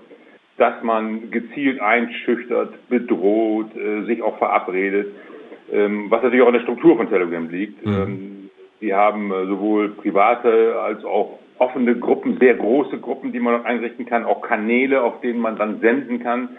das 0.56 0.82
man 0.82 1.30
gezielt 1.30 1.82
einschüchtert, 1.82 2.88
bedroht, 2.88 3.76
äh, 3.76 4.06
sich 4.06 4.22
auch 4.22 4.38
verabredet 4.38 5.08
ähm, 5.72 6.10
was 6.10 6.24
natürlich 6.24 6.44
auch 6.44 6.50
in 6.50 6.54
der 6.54 6.62
Struktur 6.62 6.98
von 6.98 7.10
Telegram 7.10 7.50
liegt. 7.50 7.86
Mhm. 7.86 7.94
Ähm, 7.94 8.50
die 8.82 8.94
haben 8.94 9.32
äh, 9.32 9.46
sowohl 9.48 9.90
private 9.90 10.80
als 10.80 11.04
auch 11.04 11.40
offene 11.60 11.96
Gruppen, 11.96 12.38
sehr 12.40 12.54
große 12.54 13.00
Gruppen, 13.00 13.32
die 13.32 13.40
man 13.40 13.66
einrichten 13.66 14.06
kann, 14.06 14.26
auch 14.26 14.42
Kanäle, 14.42 15.02
auf 15.02 15.22
denen 15.22 15.40
man 15.40 15.58
dann 15.58 15.80
senden 15.80 16.22
kann. 16.22 16.50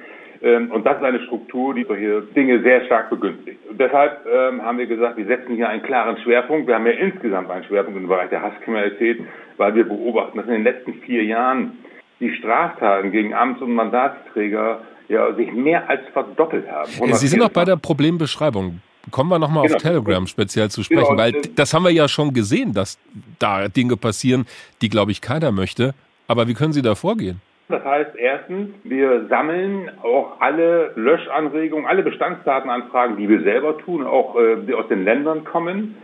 Ähm, 0.43 0.71
und 0.71 0.85
das 0.85 0.99
ist 0.99 1.05
eine 1.05 1.21
Struktur, 1.21 1.75
die 1.75 1.85
solche 1.85 2.23
Dinge 2.35 2.61
sehr 2.63 2.85
stark 2.87 3.11
begünstigt. 3.11 3.59
Und 3.69 3.81
deshalb 3.81 4.27
ähm, 4.27 4.63
haben 4.63 4.79
wir 4.79 4.87
gesagt, 4.87 5.17
wir 5.17 5.27
setzen 5.27 5.57
hier 5.57 5.69
einen 5.69 5.83
klaren 5.83 6.17
Schwerpunkt. 6.19 6.67
Wir 6.67 6.75
haben 6.75 6.87
ja 6.87 6.93
insgesamt 6.93 7.51
einen 7.51 7.65
Schwerpunkt 7.65 7.99
im 7.99 8.09
Bereich 8.09 8.31
der 8.31 8.43
Hasskriminalität, 8.43 9.21
weil 9.57 9.75
wir 9.75 9.85
beobachten, 9.85 10.39
dass 10.39 10.47
in 10.47 10.55
den 10.55 10.65
letzten 10.65 10.95
vier 10.95 11.25
Jahren 11.25 11.79
die 12.21 12.33
Straftaten 12.35 13.13
gegen 13.13 13.35
Amts- 13.35 13.63
und 13.63 13.75
Mandatsträger 13.75 14.81
ja, 15.09 15.33
sich 15.35 15.53
mehr 15.53 15.89
als 15.89 16.01
verdoppelt 16.13 16.71
haben. 16.71 16.91
Sie 16.91 17.29
sind 17.29 17.43
auch 17.43 17.49
bei 17.51 17.65
der 17.65 17.77
Problembeschreibung. 17.77 18.81
Kommen 19.11 19.31
wir 19.31 19.39
nochmal 19.39 19.65
genau. 19.65 19.77
auf 19.77 19.83
Telegram 19.83 20.27
speziell 20.27 20.71
zu 20.71 20.83
sprechen, 20.83 21.17
genau. 21.17 21.19
weil 21.19 21.33
das 21.55 21.75
haben 21.75 21.85
wir 21.85 21.93
ja 21.93 22.09
schon 22.09 22.33
gesehen, 22.33 22.73
dass 22.73 22.99
da 23.39 23.69
Dinge 23.69 23.97
passieren, 23.97 24.47
die, 24.83 24.89
glaube 24.89 25.13
ich, 25.13 25.21
keiner 25.21 25.53
möchte. 25.53 25.95
Aber 26.27 26.49
wie 26.49 26.55
können 26.55 26.73
Sie 26.73 26.83
da 26.83 26.95
vorgehen? 26.95 27.41
Das 27.69 27.85
heißt, 27.85 28.17
erstens, 28.17 28.71
wir 28.85 29.27
sammeln 29.29 29.91
auch 30.03 30.41
alle 30.41 30.93
Löschanregungen, 30.97 31.87
alle 31.87 32.03
Bestandsdatenanfragen, 32.03 33.19
die 33.19 33.29
wir 33.29 33.43
selber 33.43 33.77
tun, 33.77 34.07
auch 34.07 34.37
äh, 34.37 34.57
die 34.67 34.73
aus 34.73 34.89
den 34.89 35.05
Ländern 35.05 35.45
kommen, 35.45 35.97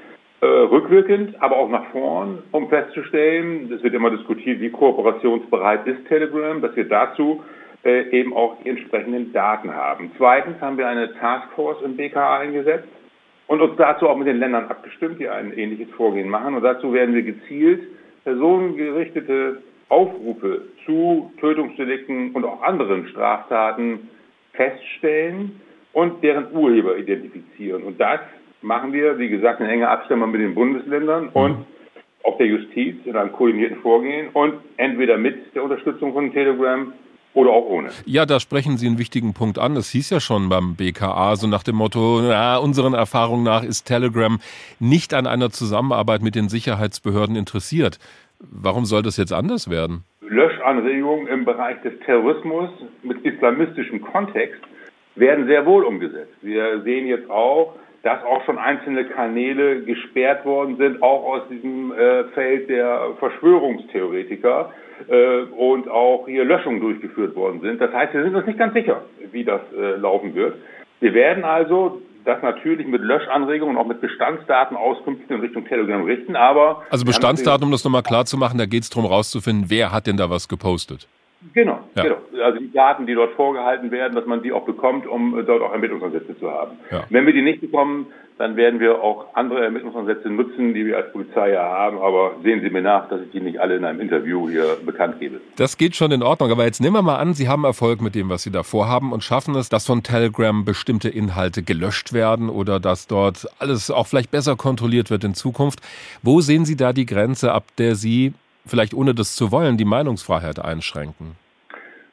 äh, 0.43 0.47
rückwirkend, 0.47 1.41
aber 1.41 1.57
auch 1.57 1.71
nach 1.71 1.87
vorn, 1.87 2.43
um 2.53 2.69
festzustellen, 2.69 3.73
es 3.73 3.83
wird 3.83 3.95
immer 3.95 4.11
diskutiert, 4.11 4.61
wie 4.61 4.69
kooperationsbereit 4.69 5.87
ist 5.87 6.07
Telegram, 6.07 6.61
dass 6.61 6.77
wir 6.77 6.87
dazu 6.87 7.43
äh, 7.85 8.11
eben 8.11 8.33
auch 8.35 8.57
die 8.63 8.71
entsprechenden 8.71 9.33
Daten 9.33 9.75
haben. 9.75 10.11
Zweitens 10.17 10.61
haben 10.61 10.79
wir 10.79 10.89
eine 10.89 11.15
Taskforce 11.15 11.83
im 11.83 11.97
BKA 11.97 12.39
eingesetzt 12.39 12.89
und 13.47 13.61
uns 13.61 13.77
dazu 13.77 14.09
auch 14.09 14.17
mit 14.17 14.27
den 14.27 14.39
Ländern 14.39 14.67
abgestimmt, 14.69 15.21
die 15.21 15.29
ein 15.29 15.53
ähnliches 15.57 15.91
Vorgehen 15.95 16.29
machen. 16.29 16.55
Und 16.55 16.63
dazu 16.63 16.93
werden 16.93 17.15
wir 17.15 17.23
gezielt 17.23 17.83
personengerichtete 18.25 19.63
Aufrufe 19.89 20.63
zu 20.87 21.31
Tötungsdelikten 21.41 22.33
und 22.33 22.45
auch 22.45 22.63
anderen 22.63 23.07
Straftaten 23.09 24.09
feststellen 24.55 25.61
und 25.93 26.23
deren 26.25 26.53
Urheber 26.53 26.97
identifizieren. 26.97 27.83
Und 27.83 28.01
das 28.01 28.21
machen 28.63 28.93
wir, 28.93 29.19
wie 29.19 29.29
gesagt, 29.29 29.61
in 29.61 29.67
enger 29.67 29.91
Abstimmung 29.91 30.31
mit 30.31 30.41
den 30.41 30.55
Bundesländern 30.55 31.29
und 31.29 31.67
auch 32.25 32.39
der 32.39 32.47
Justiz 32.47 32.97
in 33.05 33.17
einem 33.17 33.33
koordinierten 33.33 33.79
Vorgehen 33.79 34.29
und 34.33 34.55
entweder 34.79 35.19
mit 35.19 35.55
der 35.55 35.63
Unterstützung 35.63 36.15
von 36.15 36.33
Telegram 36.33 36.93
oder 37.35 37.51
auch 37.51 37.67
ohne. 37.67 37.91
Ja, 38.07 38.27
da 38.27 38.41
sprechen 38.41 38.79
Sie 38.79 38.87
einen 38.87 38.99
wichtigen 38.99 39.35
Punkt 39.35 39.59
an. 39.59 39.77
Es 39.77 39.91
hieß 39.91 40.11
ja 40.11 40.21
schon 40.21 40.49
beim 40.49 40.77
BKA 40.77 41.37
so 41.37 41.47
nach 41.47 41.63
dem 41.63 41.77
Motto, 41.77 42.21
na, 42.23 42.57
unseren 42.57 42.95
Erfahrungen 42.95 43.43
nach 43.43 43.65
ist 43.65 43.85
Telegram 43.85 44.39
nicht 44.79 45.13
an 45.13 45.27
einer 45.27 45.51
Zusammenarbeit 45.51 46.23
mit 46.23 46.35
den 46.35 46.49
Sicherheitsbehörden 46.49 47.37
interessiert. 47.37 47.99
Warum 48.39 48.85
soll 48.85 49.03
das 49.03 49.17
jetzt 49.17 49.33
anders 49.33 49.69
werden? 49.69 50.05
Löschanregungen 50.21 51.27
im 51.27 51.45
Bereich 51.45 51.81
des 51.83 51.93
Terrorismus 52.05 52.71
mit 53.03 53.25
islamistischem 53.25 54.01
Kontext 54.01 54.61
werden 55.17 55.47
sehr 55.47 55.67
wohl 55.67 55.85
umgesetzt. 55.85 56.35
Wir 56.43 56.83
sehen 56.83 57.07
jetzt 57.07 57.31
auch, 57.31 57.75
dass 58.03 58.23
auch 58.25 58.45
schon 58.45 58.59
einzelne 58.59 59.07
Kanäle 59.07 59.83
gesperrt 59.83 60.45
worden 60.45 60.77
sind, 60.77 61.03
auch 61.03 61.25
aus 61.25 61.49
diesem 61.49 61.93
äh, 61.93 62.25
Feld 62.35 62.69
der 62.69 63.15
Verschwörungstheoretiker 63.19 64.73
äh, 65.09 65.43
und 65.43 65.89
auch 65.89 66.27
hier 66.27 66.45
Löschungen 66.45 66.81
durchgeführt 66.81 67.35
worden 67.37 67.61
sind. 67.61 67.81
Das 67.81 67.93
heißt, 67.93 68.15
wir 68.15 68.23
sind 68.23 68.35
uns 68.35 68.47
nicht 68.47 68.59
ganz 68.59 68.75
sicher, 68.75 69.03
wie 69.33 69.45
das 69.45 69.61
äh, 69.77 69.97
laufen 69.97 70.35
wird. 70.35 70.57
Wir 71.01 71.15
werden 71.15 71.45
also 71.45 72.01
das 72.25 72.43
natürlich 72.43 72.87
mit 72.87 73.03
Löschanregungen 73.03 73.77
und 73.77 73.83
auch 73.83 73.87
mit 73.87 74.01
Bestandsdatenauskünften 74.01 75.37
in 75.37 75.43
Richtung 75.43 75.67
Telegram 75.67 76.03
richten, 76.05 76.37
aber... 76.37 76.83
Also 76.91 77.05
Bestandsdaten, 77.05 77.65
um 77.65 77.71
das 77.71 77.85
nochmal 77.85 78.03
klar 78.03 78.25
zu 78.25 78.39
machen, 78.39 78.59
da 78.59 78.67
geht 78.67 78.83
es 78.83 78.91
darum 78.91 79.07
rauszufinden, 79.07 79.67
wer 79.69 79.93
hat 79.93 80.07
denn 80.07 80.17
da 80.17 80.31
was 80.31 80.49
gepostet? 80.49 81.07
Genau, 81.53 81.81
ja. 81.95 82.03
genau. 82.03 82.17
Also 82.43 82.59
die 82.59 82.73
Daten, 82.73 83.07
die 83.07 83.15
dort 83.15 83.35
vorgehalten 83.35 83.91
werden, 83.91 84.15
dass 84.15 84.27
man 84.27 84.43
die 84.43 84.53
auch 84.53 84.65
bekommt, 84.65 85.07
um 85.07 85.45
dort 85.47 85.63
auch 85.63 85.73
Ermittlungsansätze 85.73 86.39
zu 86.39 86.51
haben. 86.51 86.79
Ja. 86.91 87.05
Wenn 87.11 87.27
wir 87.27 87.33
die 87.33 87.43
nicht 87.43 87.61
bekommen, 87.61 88.07
dann 88.37 88.57
werden 88.57 88.81
wir 88.81 89.01
auch 89.01 89.27
andere 89.35 89.65
Ermittlungsansätze 89.65 90.29
nutzen, 90.29 90.75
die 90.75 90.87
wir 90.87 90.97
als 90.97 91.13
Polizei 91.13 91.53
ja 91.53 91.63
haben. 91.63 91.99
Aber 91.99 92.33
sehen 92.43 92.63
Sie 92.63 92.71
mir 92.71 92.83
nach, 92.83 93.09
dass 93.09 93.21
ich 93.21 93.31
die 93.31 93.41
nicht 93.41 93.61
alle 93.61 93.77
in 93.77 93.85
einem 93.85 94.01
Interview 94.01 94.49
hier 94.49 94.77
bekannt 94.85 95.21
gebe. 95.21 95.41
Das 95.57 95.79
geht 95.79 95.95
schon 95.95 96.11
in 96.11 96.23
Ordnung. 96.23 96.51
Aber 96.51 96.65
jetzt 96.65 96.81
nehmen 96.81 96.95
wir 96.95 97.03
mal 97.03 97.17
an, 97.17 97.35
Sie 97.35 97.49
haben 97.49 97.65
Erfolg 97.65 98.01
mit 98.01 98.17
dem, 98.17 98.29
was 98.31 98.43
Sie 98.43 98.51
da 98.51 98.65
vorhaben 98.65 99.13
und 99.13 99.23
schaffen 99.23 99.55
es, 99.55 99.69
dass 99.69 99.87
von 99.87 100.03
Telegram 100.03 100.65
bestimmte 100.65 101.09
Inhalte 101.09 101.63
gelöscht 101.63 102.13
werden 102.13 102.49
oder 102.49 102.81
dass 102.81 103.07
dort 103.07 103.47
alles 103.61 103.91
auch 103.91 104.09
vielleicht 104.09 104.33
besser 104.33 104.57
kontrolliert 104.57 105.11
wird 105.11 105.23
in 105.23 105.35
Zukunft. 105.35 105.81
Wo 106.23 106.41
sehen 106.41 106.65
Sie 106.65 106.77
da 106.77 106.93
die 106.93 107.07
Grenze, 107.07 107.53
ab 107.53 107.65
der 107.79 107.95
Sie 107.95 108.33
vielleicht 108.67 108.95
ohne 108.95 109.15
das 109.15 109.37
zu 109.37 109.53
wollen, 109.53 109.77
die 109.77 109.85
Meinungsfreiheit 109.85 110.65
einschränken? 110.65 111.37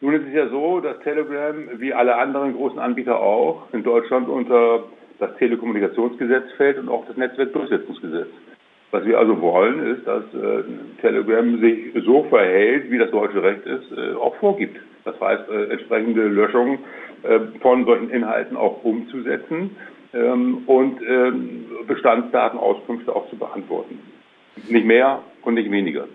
Nun 0.02 0.16
ist 0.16 0.28
es 0.28 0.34
ja 0.34 0.50
so, 0.50 0.80
dass 0.80 1.00
Telegram, 1.00 1.56
wie 1.78 1.94
alle 1.94 2.18
anderen 2.18 2.56
großen 2.56 2.80
Anbieter 2.80 3.20
auch, 3.20 3.72
in 3.72 3.84
Deutschland 3.84 4.28
unter 4.28 4.84
das 5.20 5.36
Telekommunikationsgesetz 5.38 6.52
fällt 6.58 6.80
und 6.80 6.90
auch 6.90 7.06
das 7.06 7.16
Netzwerkdurchsetzungsgesetz. 7.18 8.30
Was 8.90 9.06
wir 9.06 9.20
also 9.20 9.40
wollen, 9.40 9.96
ist, 9.96 10.06
dass 10.06 10.24
äh, 10.34 10.64
Telegram 11.00 11.62
sich 11.62 11.94
so 12.04 12.24
verhält, 12.24 12.92
wie 12.92 12.98
das 12.98 13.12
deutsche 13.12 13.42
Recht 13.42 13.66
ist, 13.66 13.92
äh, 13.96 14.16
auch 14.16 14.36
vorgibt. 14.36 14.78
Das 15.06 15.20
heißt, 15.22 15.50
äh, 15.50 15.72
entsprechende 15.72 16.28
Löschungen 16.28 16.80
äh, 17.24 17.40
von 17.62 17.86
solchen 17.86 18.10
Inhalten 18.10 18.58
auch 18.58 18.84
umzusetzen 18.84 19.78
ähm, 20.14 20.64
und 20.66 21.00
ähm, 21.08 21.66
Bestandsdatenauskünfte 21.88 23.16
auch 23.16 23.30
zu 23.30 23.38
beantworten. 23.38 24.00
Nicht 24.68 24.86
mehr 24.86 25.22
und 25.44 25.54
nicht 25.54 25.72
weniger. 25.72 26.06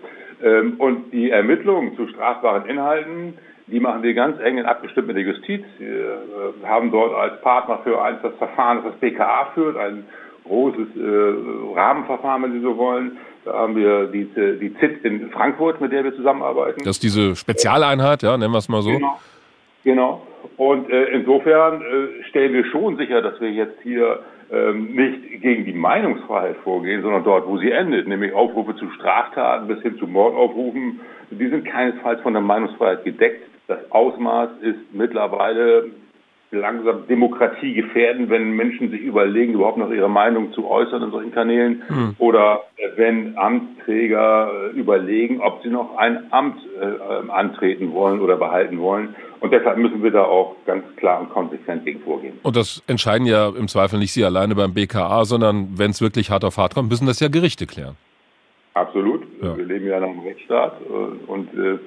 Ähm, 0.43 0.75
und 0.77 1.11
die 1.11 1.31
Ermittlungen 1.31 1.95
zu 1.95 2.07
strafbaren 2.07 2.69
Inhalten, 2.69 3.37
die 3.67 3.79
machen 3.79 4.03
wir 4.03 4.13
ganz 4.13 4.39
eng 4.39 4.57
in 4.57 4.65
abgestimmt 4.65 5.07
mit 5.07 5.17
der 5.17 5.23
Justiz. 5.23 5.63
Wir 5.79 5.89
äh, 5.89 6.67
haben 6.67 6.91
dort 6.91 7.13
als 7.15 7.41
Partner 7.41 7.79
für 7.83 8.01
eins 8.01 8.19
das 8.21 8.33
Verfahren, 8.35 8.83
das 8.83 8.93
das 8.93 8.99
BKA 8.99 9.51
führt, 9.53 9.77
ein 9.77 10.05
großes 10.45 10.87
äh, 10.95 11.75
Rahmenverfahren, 11.75 12.43
wenn 12.43 12.53
Sie 12.53 12.61
so 12.61 12.77
wollen. 12.77 13.17
Da 13.45 13.53
haben 13.53 13.75
wir 13.75 14.07
die, 14.07 14.25
die 14.25 14.73
ZIT 14.77 15.05
in 15.05 15.29
Frankfurt, 15.31 15.81
mit 15.81 15.91
der 15.91 16.03
wir 16.03 16.15
zusammenarbeiten. 16.15 16.81
Das 16.83 16.97
ist 16.97 17.03
diese 17.03 17.35
Spezialeinheit, 17.35 18.21
ja, 18.21 18.37
nennen 18.37 18.51
wir 18.51 18.57
es 18.57 18.69
mal 18.69 18.81
so. 18.81 18.91
Genau. 18.91 19.19
genau. 19.83 20.27
Und 20.57 20.89
äh, 20.89 21.05
insofern 21.05 21.81
stellen 22.29 22.53
wir 22.53 22.65
schon 22.65 22.97
sicher, 22.97 23.21
dass 23.21 23.39
wir 23.39 23.51
jetzt 23.51 23.79
hier 23.83 24.19
nicht 24.49 25.41
gegen 25.41 25.65
die 25.65 25.73
Meinungsfreiheit 25.73 26.57
vorgehen, 26.63 27.01
sondern 27.01 27.23
dort, 27.23 27.47
wo 27.47 27.57
sie 27.57 27.71
endet, 27.71 28.07
nämlich 28.07 28.33
Aufrufe 28.33 28.75
zu 28.75 28.89
Straftaten 28.91 29.67
bis 29.67 29.81
hin 29.81 29.97
zu 29.97 30.07
Mordaufrufen, 30.07 31.01
die 31.31 31.47
sind 31.49 31.65
keinesfalls 31.65 32.21
von 32.21 32.33
der 32.33 32.41
Meinungsfreiheit 32.41 33.03
gedeckt. 33.03 33.45
Das 33.67 33.79
Ausmaß 33.91 34.49
ist 34.61 34.93
mittlerweile 34.93 35.91
langsam 36.51 37.07
Demokratie 37.07 37.73
gefährden, 37.73 38.29
wenn 38.29 38.51
Menschen 38.51 38.89
sich 38.89 39.01
überlegen, 39.01 39.53
überhaupt 39.53 39.77
noch 39.77 39.91
ihre 39.91 40.09
Meinung 40.09 40.53
zu 40.53 40.69
äußern 40.69 41.03
in 41.03 41.11
solchen 41.11 41.33
Kanälen 41.33 41.83
mhm. 41.89 42.15
oder 42.19 42.63
wenn 42.95 43.37
Amtsträger 43.37 44.51
äh, 44.73 44.79
überlegen, 44.79 45.41
ob 45.41 45.61
sie 45.61 45.69
noch 45.69 45.97
ein 45.97 46.31
Amt 46.31 46.57
äh, 46.79 47.31
antreten 47.31 47.91
wollen 47.93 48.21
oder 48.21 48.37
behalten 48.37 48.79
wollen. 48.79 49.15
Und 49.39 49.51
deshalb 49.51 49.77
müssen 49.77 50.01
wir 50.01 50.11
da 50.11 50.23
auch 50.23 50.55
ganz 50.65 50.83
klar 50.95 51.19
und 51.21 51.29
konsequent 51.29 51.85
gegen 51.85 51.99
vorgehen. 52.01 52.39
Und 52.43 52.55
das 52.55 52.81
entscheiden 52.87 53.27
ja 53.27 53.49
im 53.49 53.67
Zweifel 53.67 53.99
nicht 53.99 54.13
Sie 54.13 54.23
alleine 54.23 54.55
beim 54.55 54.73
BKA, 54.73 55.25
sondern 55.25 55.77
wenn 55.77 55.91
es 55.91 56.01
wirklich 56.01 56.31
hart 56.31 56.43
auf 56.43 56.57
hart 56.57 56.75
kommt, 56.75 56.89
müssen 56.89 57.07
das 57.07 57.19
ja 57.19 57.27
Gerichte 57.27 57.67
klären. 57.67 57.97
Absolut. 58.73 59.23
Ja. 59.41 59.57
Wir 59.57 59.65
leben 59.65 59.87
ja 59.87 59.97
in 59.97 60.03
einem 60.03 60.19
Rechtsstaat 60.19 60.79
äh, 60.81 61.31
und 61.31 61.53
äh, 61.53 61.79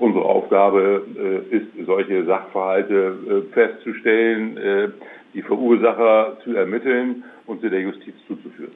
unsere 0.00 0.24
Aufgabe 0.24 1.02
äh, 1.16 1.56
ist, 1.56 1.66
solche 1.86 2.24
Sachverhalte 2.24 2.94
äh, 2.94 3.52
festzustellen, 3.52 4.56
äh, 4.56 4.88
die 5.34 5.42
Verursacher 5.42 6.38
zu 6.44 6.54
ermitteln 6.54 7.24
und 7.46 7.60
sie 7.60 7.70
der 7.70 7.80
Justiz 7.80 8.14
zuzuführen. 8.26 8.72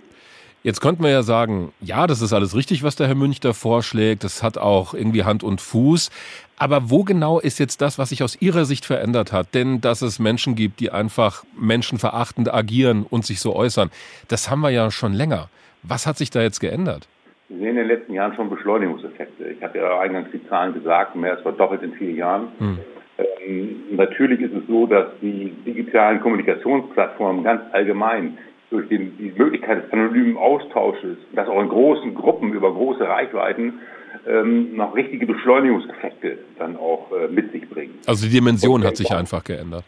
Jetzt 0.65 0.81
könnten 0.81 1.05
wir 1.05 1.11
ja 1.11 1.23
sagen, 1.23 1.73
ja, 1.81 2.09
das 2.09 2.21
ist 2.21 2.33
alles 2.33 2.57
richtig, 2.57 2.83
was 2.83 2.97
der 2.97 3.07
Herr 3.07 3.15
Münch 3.15 3.39
da 3.39 3.53
vorschlägt. 3.53 4.25
Das 4.25 4.43
hat 4.43 4.59
auch 4.59 4.93
irgendwie 4.93 5.23
Hand 5.23 5.45
und 5.45 5.61
Fuß. 5.61 6.11
Aber 6.57 6.91
wo 6.91 7.05
genau 7.05 7.39
ist 7.39 7.61
jetzt 7.61 7.81
das, 7.81 7.97
was 7.97 8.09
sich 8.09 8.25
aus 8.25 8.37
Ihrer 8.43 8.65
Sicht 8.65 8.85
verändert 8.85 9.33
hat? 9.33 9.55
Denn 9.55 9.81
dass 9.81 10.03
es 10.03 10.19
Menschen 10.19 10.57
gibt, 10.57 10.81
die 10.81 10.91
einfach 10.91 11.45
menschenverachtend 11.57 12.53
agieren 12.53 13.07
und 13.09 13.25
sich 13.25 13.39
so 13.39 13.55
äußern, 13.55 13.91
das 14.27 14.51
haben 14.51 14.61
wir 14.61 14.71
ja 14.71 14.91
schon 14.91 15.13
länger. 15.13 15.49
Was 15.85 16.09
hat 16.09 16.19
sich 16.19 16.31
da 16.31 16.43
jetzt 16.43 16.59
geändert? 16.59 17.07
Wir 17.49 17.59
sehen 17.59 17.69
in 17.69 17.77
den 17.77 17.87
letzten 17.89 18.13
Jahren 18.13 18.35
schon 18.35 18.51
Beschleunigungseffekte. 18.51 19.49
Ich 19.49 19.63
habe 19.63 19.79
ja 19.79 20.01
eingangs 20.01 20.29
die 20.33 20.47
Zahlen 20.49 20.75
gesagt, 20.75 21.17
mehr 21.17 21.33
als 21.33 21.43
verdoppelt 21.43 21.83
in 21.83 21.95
vier 21.95 22.13
Jahren. 22.13 22.49
Hm. 22.59 22.79
Ähm, 23.19 23.77
natürlich 23.93 24.41
ist 24.41 24.55
es 24.55 24.67
so, 24.67 24.87
dass 24.87 25.07
die 25.23 25.55
digitalen 25.67 26.21
Kommunikationsplattformen 26.21 27.45
ganz 27.45 27.63
allgemein 27.73 28.37
durch 28.71 28.87
den, 28.89 29.17
die 29.17 29.33
Möglichkeit 29.37 29.85
des 29.85 29.93
anonymen 29.93 30.37
Austausches, 30.37 31.17
das 31.35 31.49
auch 31.49 31.61
in 31.63 31.71
großen 31.71 32.15
Gruppen 32.15 32.53
über 32.53 32.71
große 32.71 33.09
Reichweiten, 33.09 33.81
ähm, 34.27 34.77
noch 34.77 34.95
richtige 34.95 35.27
Beschleunigungseffekte 35.27 36.39
dann 36.59 36.77
auch 36.77 37.11
äh, 37.13 37.29
mit 37.29 37.51
sich 37.53 37.69
bringen. 37.69 37.95
Also 38.07 38.27
die 38.27 38.33
Dimension 38.33 38.85
hat 38.85 38.97
sich 38.97 39.11
einfach 39.11 39.43
geändert. 39.43 39.85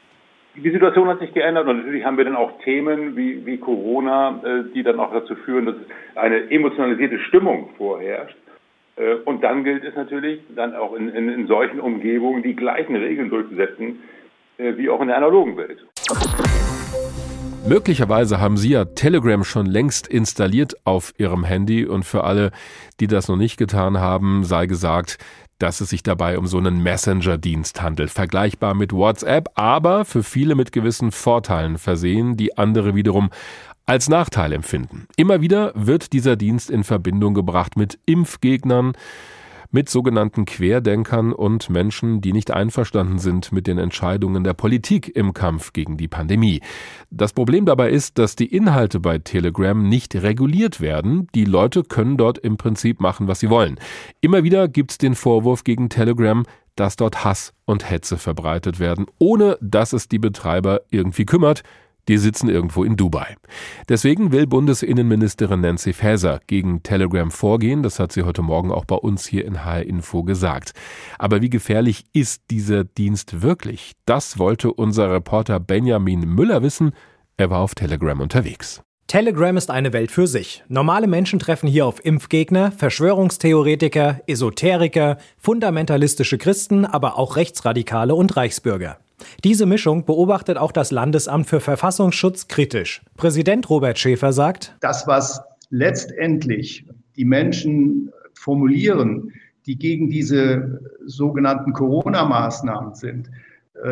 Die 0.56 0.70
Situation 0.70 1.08
hat 1.08 1.20
sich 1.20 1.32
geändert 1.32 1.68
und 1.68 1.78
natürlich 1.78 2.04
haben 2.04 2.16
wir 2.16 2.24
dann 2.24 2.36
auch 2.36 2.60
Themen 2.62 3.16
wie, 3.16 3.46
wie 3.46 3.58
Corona, 3.58 4.40
äh, 4.44 4.64
die 4.74 4.82
dann 4.82 4.98
auch 4.98 5.12
dazu 5.12 5.36
führen, 5.36 5.66
dass 5.66 5.76
eine 6.16 6.50
emotionalisierte 6.50 7.20
Stimmung 7.20 7.70
vorherrscht. 7.76 8.36
Äh, 8.96 9.14
und 9.24 9.44
dann 9.44 9.62
gilt 9.62 9.84
es 9.84 9.94
natürlich, 9.94 10.40
dann 10.56 10.74
auch 10.74 10.94
in, 10.94 11.08
in, 11.10 11.28
in 11.28 11.46
solchen 11.46 11.80
Umgebungen 11.80 12.42
die 12.42 12.56
gleichen 12.56 12.96
Regeln 12.96 13.30
durchzusetzen, 13.30 14.02
äh, 14.58 14.76
wie 14.76 14.90
auch 14.90 15.00
in 15.00 15.08
der 15.08 15.16
analogen 15.16 15.56
Welt. 15.56 15.78
Möglicherweise 17.70 18.40
haben 18.40 18.56
Sie 18.56 18.70
ja 18.70 18.84
Telegram 18.84 19.44
schon 19.44 19.64
längst 19.64 20.08
installiert 20.08 20.74
auf 20.82 21.14
Ihrem 21.18 21.44
Handy. 21.44 21.86
Und 21.86 22.02
für 22.04 22.24
alle, 22.24 22.50
die 22.98 23.06
das 23.06 23.28
noch 23.28 23.36
nicht 23.36 23.58
getan 23.58 23.98
haben, 23.98 24.42
sei 24.42 24.66
gesagt, 24.66 25.18
dass 25.60 25.80
es 25.80 25.90
sich 25.90 26.02
dabei 26.02 26.36
um 26.36 26.48
so 26.48 26.58
einen 26.58 26.82
Messenger-Dienst 26.82 27.80
handelt, 27.80 28.10
vergleichbar 28.10 28.74
mit 28.74 28.92
WhatsApp, 28.92 29.50
aber 29.54 30.04
für 30.04 30.24
viele 30.24 30.56
mit 30.56 30.72
gewissen 30.72 31.12
Vorteilen 31.12 31.78
versehen, 31.78 32.36
die 32.36 32.58
andere 32.58 32.96
wiederum 32.96 33.30
als 33.86 34.08
Nachteil 34.08 34.52
empfinden. 34.52 35.06
Immer 35.16 35.40
wieder 35.40 35.70
wird 35.76 36.12
dieser 36.12 36.34
Dienst 36.34 36.70
in 36.70 36.82
Verbindung 36.82 37.34
gebracht 37.34 37.76
mit 37.76 38.00
Impfgegnern, 38.04 38.94
mit 39.70 39.88
sogenannten 39.88 40.44
Querdenkern 40.44 41.32
und 41.32 41.70
Menschen, 41.70 42.20
die 42.20 42.32
nicht 42.32 42.50
einverstanden 42.50 43.18
sind 43.18 43.52
mit 43.52 43.66
den 43.66 43.78
Entscheidungen 43.78 44.44
der 44.44 44.54
Politik 44.54 45.14
im 45.16 45.32
Kampf 45.32 45.72
gegen 45.72 45.96
die 45.96 46.08
Pandemie. 46.08 46.60
Das 47.10 47.32
Problem 47.32 47.66
dabei 47.66 47.90
ist, 47.90 48.18
dass 48.18 48.36
die 48.36 48.54
Inhalte 48.54 49.00
bei 49.00 49.18
Telegram 49.18 49.88
nicht 49.88 50.14
reguliert 50.16 50.80
werden. 50.80 51.28
Die 51.34 51.44
Leute 51.44 51.82
können 51.82 52.16
dort 52.16 52.38
im 52.38 52.56
Prinzip 52.56 53.00
machen, 53.00 53.28
was 53.28 53.40
sie 53.40 53.50
wollen. 53.50 53.78
Immer 54.20 54.44
wieder 54.44 54.68
gibt 54.68 54.92
es 54.92 54.98
den 54.98 55.14
Vorwurf 55.14 55.64
gegen 55.64 55.88
Telegram, 55.88 56.44
dass 56.76 56.96
dort 56.96 57.24
Hass 57.24 57.52
und 57.66 57.88
Hetze 57.88 58.16
verbreitet 58.16 58.80
werden, 58.80 59.06
ohne 59.18 59.58
dass 59.60 59.92
es 59.92 60.08
die 60.08 60.18
Betreiber 60.18 60.80
irgendwie 60.90 61.26
kümmert. 61.26 61.62
Die 62.08 62.18
sitzen 62.18 62.48
irgendwo 62.48 62.84
in 62.84 62.96
Dubai. 62.96 63.36
Deswegen 63.88 64.32
will 64.32 64.46
Bundesinnenministerin 64.46 65.60
Nancy 65.60 65.92
Faeser 65.92 66.40
gegen 66.46 66.82
Telegram 66.82 67.30
vorgehen. 67.30 67.82
Das 67.82 67.98
hat 67.98 68.12
sie 68.12 68.22
heute 68.22 68.42
Morgen 68.42 68.72
auch 68.72 68.84
bei 68.84 68.96
uns 68.96 69.26
hier 69.26 69.44
in 69.44 69.64
HR 69.64 69.84
Info 69.84 70.22
gesagt. 70.22 70.72
Aber 71.18 71.40
wie 71.40 71.50
gefährlich 71.50 72.04
ist 72.12 72.42
dieser 72.50 72.84
Dienst 72.84 73.42
wirklich? 73.42 73.92
Das 74.06 74.38
wollte 74.38 74.72
unser 74.72 75.12
Reporter 75.12 75.60
Benjamin 75.60 76.20
Müller 76.20 76.62
wissen. 76.62 76.92
Er 77.36 77.50
war 77.50 77.60
auf 77.60 77.74
Telegram 77.74 78.20
unterwegs. 78.20 78.82
Telegram 79.10 79.56
ist 79.56 79.72
eine 79.72 79.92
Welt 79.92 80.12
für 80.12 80.28
sich. 80.28 80.62
Normale 80.68 81.08
Menschen 81.08 81.40
treffen 81.40 81.66
hier 81.66 81.84
auf 81.84 82.04
Impfgegner, 82.04 82.70
Verschwörungstheoretiker, 82.70 84.20
Esoteriker, 84.28 85.18
fundamentalistische 85.36 86.38
Christen, 86.38 86.84
aber 86.84 87.18
auch 87.18 87.34
Rechtsradikale 87.34 88.14
und 88.14 88.36
Reichsbürger. 88.36 88.98
Diese 89.42 89.66
Mischung 89.66 90.04
beobachtet 90.04 90.58
auch 90.58 90.70
das 90.70 90.92
Landesamt 90.92 91.48
für 91.48 91.58
Verfassungsschutz 91.58 92.46
kritisch. 92.46 93.02
Präsident 93.16 93.68
Robert 93.68 93.98
Schäfer 93.98 94.32
sagt, 94.32 94.76
das, 94.78 95.08
was 95.08 95.42
letztendlich 95.70 96.86
die 97.16 97.24
Menschen 97.24 98.12
formulieren, 98.34 99.32
die 99.66 99.76
gegen 99.76 100.08
diese 100.08 100.82
sogenannten 101.04 101.72
Corona-Maßnahmen 101.72 102.94
sind, 102.94 103.28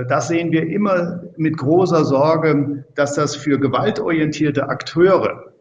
das 0.09 0.29
sehen 0.29 0.53
wir 0.53 0.66
immer 0.66 1.22
mit 1.37 1.57
großer 1.57 2.05
Sorge, 2.05 2.85
dass 2.94 3.14
das 3.14 3.37
für 3.37 3.59
gewaltorientierte 3.59 4.68
Akteure 4.68 5.53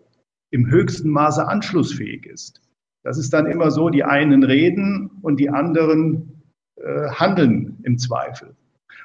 im 0.51 0.69
höchsten 0.69 1.09
Maße 1.09 1.47
anschlussfähig 1.47 2.25
ist. 2.25 2.61
Das 3.03 3.17
ist 3.17 3.31
dann 3.33 3.45
immer 3.45 3.71
so, 3.71 3.89
die 3.89 4.03
einen 4.03 4.43
reden 4.43 5.09
und 5.21 5.39
die 5.39 5.49
anderen 5.49 6.43
äh, 6.75 7.09
handeln 7.09 7.77
im 7.83 7.97
Zweifel. 7.97 8.55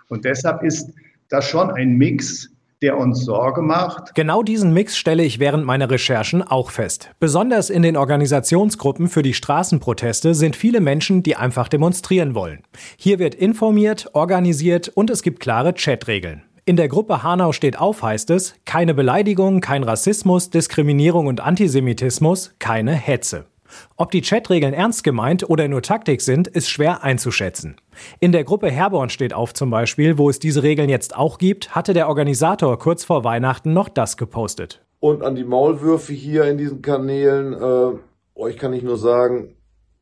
Und 0.09 0.25
deshalb 0.25 0.63
ist 0.63 0.93
das 1.29 1.49
schon 1.49 1.71
ein 1.71 1.97
Mix, 1.97 2.52
der 2.83 2.99
uns 2.99 3.25
Sorge 3.25 3.63
macht. 3.63 4.15
Genau 4.15 4.43
diesen 4.43 4.73
Mix 4.73 4.97
stelle 4.97 5.25
ich 5.25 5.39
während 5.39 5.65
meiner 5.65 5.91
Recherchen 5.91 6.43
auch 6.43 6.71
fest. 6.71 7.11
Besonders 7.21 7.71
in 7.71 7.83
den 7.83 7.97
Organisationsgruppen 7.97 9.09
für 9.09 9.23
die 9.23 9.35
Straßenproteste 9.35 10.35
sind 10.35 10.57
viele 10.57 10.81
Menschen, 10.81 11.23
die 11.23 11.37
einfach 11.37 11.69
demonstrieren 11.69 12.35
wollen. 12.35 12.63
Hier 12.97 13.19
wird 13.19 13.35
informiert, 13.35 14.11
organisiert 14.13 14.89
und 14.89 15.11
es 15.11 15.23
gibt 15.23 15.41
klare 15.41 15.73
Chatregeln. 15.75 16.43
In 16.65 16.77
der 16.77 16.89
Gruppe 16.89 17.25
Hanau 17.25 17.53
steht 17.53 17.79
auf 17.79 18.03
heißt 18.03 18.31
es, 18.31 18.55
keine 18.65 18.95
Beleidigung, 18.95 19.61
kein 19.61 19.83
Rassismus, 19.83 20.51
Diskriminierung 20.51 21.27
und 21.27 21.41
Antisemitismus, 21.41 22.55
keine 22.61 22.93
Hetze. 22.93 23.47
Ob 23.97 24.11
die 24.11 24.23
Chatregeln 24.23 24.75
ernst 24.75 25.05
gemeint 25.05 25.49
oder 25.49 25.69
nur 25.69 25.83
Taktik 25.83 26.21
sind, 26.21 26.49
ist 26.49 26.69
schwer 26.69 27.03
einzuschätzen. 27.03 27.77
In 28.21 28.33
der 28.33 28.45
Gruppe 28.45 28.71
Herborn 28.71 29.11
steht 29.11 29.35
auf 29.35 29.55
zum 29.55 29.71
Beispiel, 29.71 30.19
wo 30.19 30.31
es 30.31 30.39
diese 30.39 30.63
Regeln 30.63 30.89
jetzt 30.89 31.17
auch 31.17 31.39
gibt, 31.39 31.75
hatte 31.75 31.95
der 31.95 32.09
Organisator 32.09 32.79
kurz 32.79 33.05
vor 33.05 33.25
Weihnachten 33.25 33.73
noch 33.73 33.89
das 33.89 34.17
gepostet. 34.17 34.85
Und 35.01 35.23
an 35.23 35.35
die 35.35 35.45
Maulwürfe 35.45 36.13
hier 36.13 36.45
in 36.45 36.59
diesen 36.59 36.81
Kanälen, 36.81 37.55
äh, 37.55 37.99
euch 38.35 38.57
kann 38.57 38.73
ich 38.73 38.83
nur 38.83 38.97
sagen, 38.97 39.57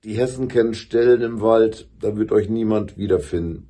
die 0.05 0.15
Hessen 0.15 0.49
kennen 0.49 0.75
Stellen 0.75 1.23
im 1.23 1.41
Wald, 1.41 1.89
da 2.01 2.17
wird 2.17 2.33
euch 2.33 2.49
niemand 2.49 2.97
wiederfinden. 2.97 3.67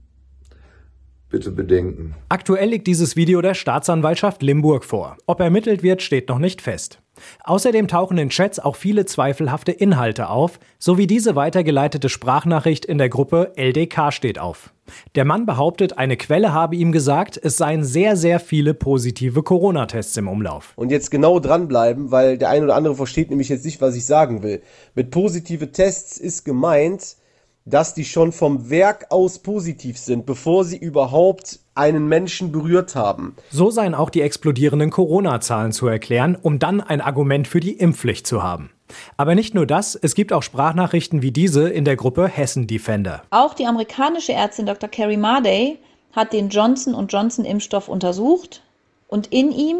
Bitte 1.28 1.52
bedenken. 1.52 2.16
Aktuell 2.28 2.68
liegt 2.70 2.88
dieses 2.88 3.14
Video 3.14 3.40
der 3.40 3.54
Staatsanwaltschaft 3.54 4.42
Limburg 4.42 4.84
vor. 4.84 5.16
Ob 5.26 5.38
ermittelt 5.38 5.84
wird, 5.84 6.02
steht 6.02 6.28
noch 6.28 6.40
nicht 6.40 6.60
fest. 6.60 7.00
Außerdem 7.44 7.88
tauchen 7.88 8.18
in 8.18 8.30
Chats 8.30 8.58
auch 8.58 8.76
viele 8.76 9.04
zweifelhafte 9.04 9.72
Inhalte 9.72 10.28
auf, 10.28 10.58
sowie 10.78 11.06
diese 11.06 11.36
weitergeleitete 11.36 12.08
Sprachnachricht 12.08 12.84
in 12.84 12.98
der 12.98 13.08
Gruppe 13.08 13.52
LDK 13.56 14.12
steht 14.12 14.38
auf. 14.38 14.72
Der 15.14 15.24
Mann 15.24 15.46
behauptet, 15.46 15.98
eine 15.98 16.16
Quelle 16.16 16.52
habe 16.52 16.76
ihm 16.76 16.92
gesagt, 16.92 17.38
es 17.42 17.56
seien 17.56 17.84
sehr, 17.84 18.16
sehr 18.16 18.40
viele 18.40 18.74
positive 18.74 19.42
Corona-Tests 19.42 20.16
im 20.16 20.28
Umlauf. 20.28 20.72
Und 20.76 20.90
jetzt 20.90 21.10
genau 21.10 21.38
dranbleiben, 21.38 22.10
weil 22.10 22.38
der 22.38 22.50
ein 22.50 22.64
oder 22.64 22.74
andere 22.74 22.96
versteht 22.96 23.30
nämlich 23.30 23.48
jetzt 23.48 23.64
nicht, 23.64 23.80
was 23.80 23.94
ich 23.94 24.06
sagen 24.06 24.42
will. 24.42 24.62
Mit 24.94 25.10
positive 25.10 25.70
Tests 25.72 26.18
ist 26.18 26.44
gemeint, 26.44 27.16
dass 27.64 27.94
die 27.94 28.04
schon 28.04 28.32
vom 28.32 28.70
Werk 28.70 29.06
aus 29.10 29.38
positiv 29.40 29.98
sind, 29.98 30.26
bevor 30.26 30.64
sie 30.64 30.78
überhaupt 30.78 31.60
einen 31.74 32.08
Menschen 32.08 32.52
berührt 32.52 32.94
haben. 32.94 33.36
So 33.50 33.70
seien 33.70 33.94
auch 33.94 34.10
die 34.10 34.22
explodierenden 34.22 34.90
Corona-Zahlen 34.90 35.72
zu 35.72 35.86
erklären, 35.86 36.36
um 36.40 36.58
dann 36.58 36.80
ein 36.80 37.00
Argument 37.00 37.46
für 37.46 37.60
die 37.60 37.72
Impfpflicht 37.72 38.26
zu 38.26 38.42
haben. 38.42 38.70
Aber 39.16 39.34
nicht 39.34 39.54
nur 39.54 39.66
das, 39.66 39.94
es 39.94 40.14
gibt 40.14 40.32
auch 40.32 40.42
Sprachnachrichten 40.42 41.22
wie 41.22 41.30
diese 41.30 41.68
in 41.68 41.84
der 41.84 41.96
Gruppe 41.96 42.26
Hessen 42.26 42.66
Defender. 42.66 43.22
Auch 43.30 43.54
die 43.54 43.66
amerikanische 43.66 44.32
Ärztin 44.32 44.66
Dr. 44.66 44.88
Carrie 44.88 45.16
Marday 45.16 45.78
hat 46.12 46.32
den 46.32 46.48
Johnson 46.48 47.06
Johnson 47.08 47.44
Impfstoff 47.44 47.88
untersucht 47.88 48.62
und 49.06 49.28
in 49.28 49.52
ihm, 49.52 49.76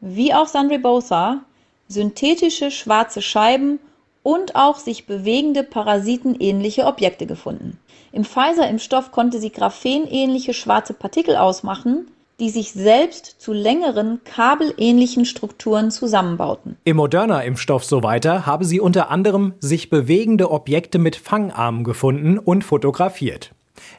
wie 0.00 0.32
auch 0.32 0.46
Sandra 0.46 0.78
Botha, 0.78 1.42
synthetische 1.88 2.70
schwarze 2.70 3.22
Scheiben 3.22 3.78
und 4.22 4.56
auch 4.56 4.76
sich 4.78 5.06
bewegende 5.06 5.62
parasitenähnliche 5.62 6.86
Objekte 6.86 7.26
gefunden. 7.26 7.78
Im 8.12 8.24
Pfizer-Impfstoff 8.24 9.12
konnte 9.12 9.38
sie 9.40 9.50
graphenähnliche 9.50 10.54
schwarze 10.54 10.94
Partikel 10.94 11.36
ausmachen, 11.36 12.08
die 12.40 12.50
sich 12.50 12.72
selbst 12.72 13.40
zu 13.40 13.52
längeren 13.52 14.20
kabelähnlichen 14.24 15.24
Strukturen 15.24 15.90
zusammenbauten. 15.90 16.76
Im 16.84 16.96
Moderna-Impfstoff 16.96 17.84
so 17.84 18.02
weiter 18.02 18.46
habe 18.46 18.64
sie 18.64 18.80
unter 18.80 19.10
anderem 19.10 19.54
sich 19.58 19.90
bewegende 19.90 20.50
Objekte 20.50 20.98
mit 20.98 21.16
Fangarmen 21.16 21.82
gefunden 21.82 22.38
und 22.38 22.62
fotografiert. 22.62 23.52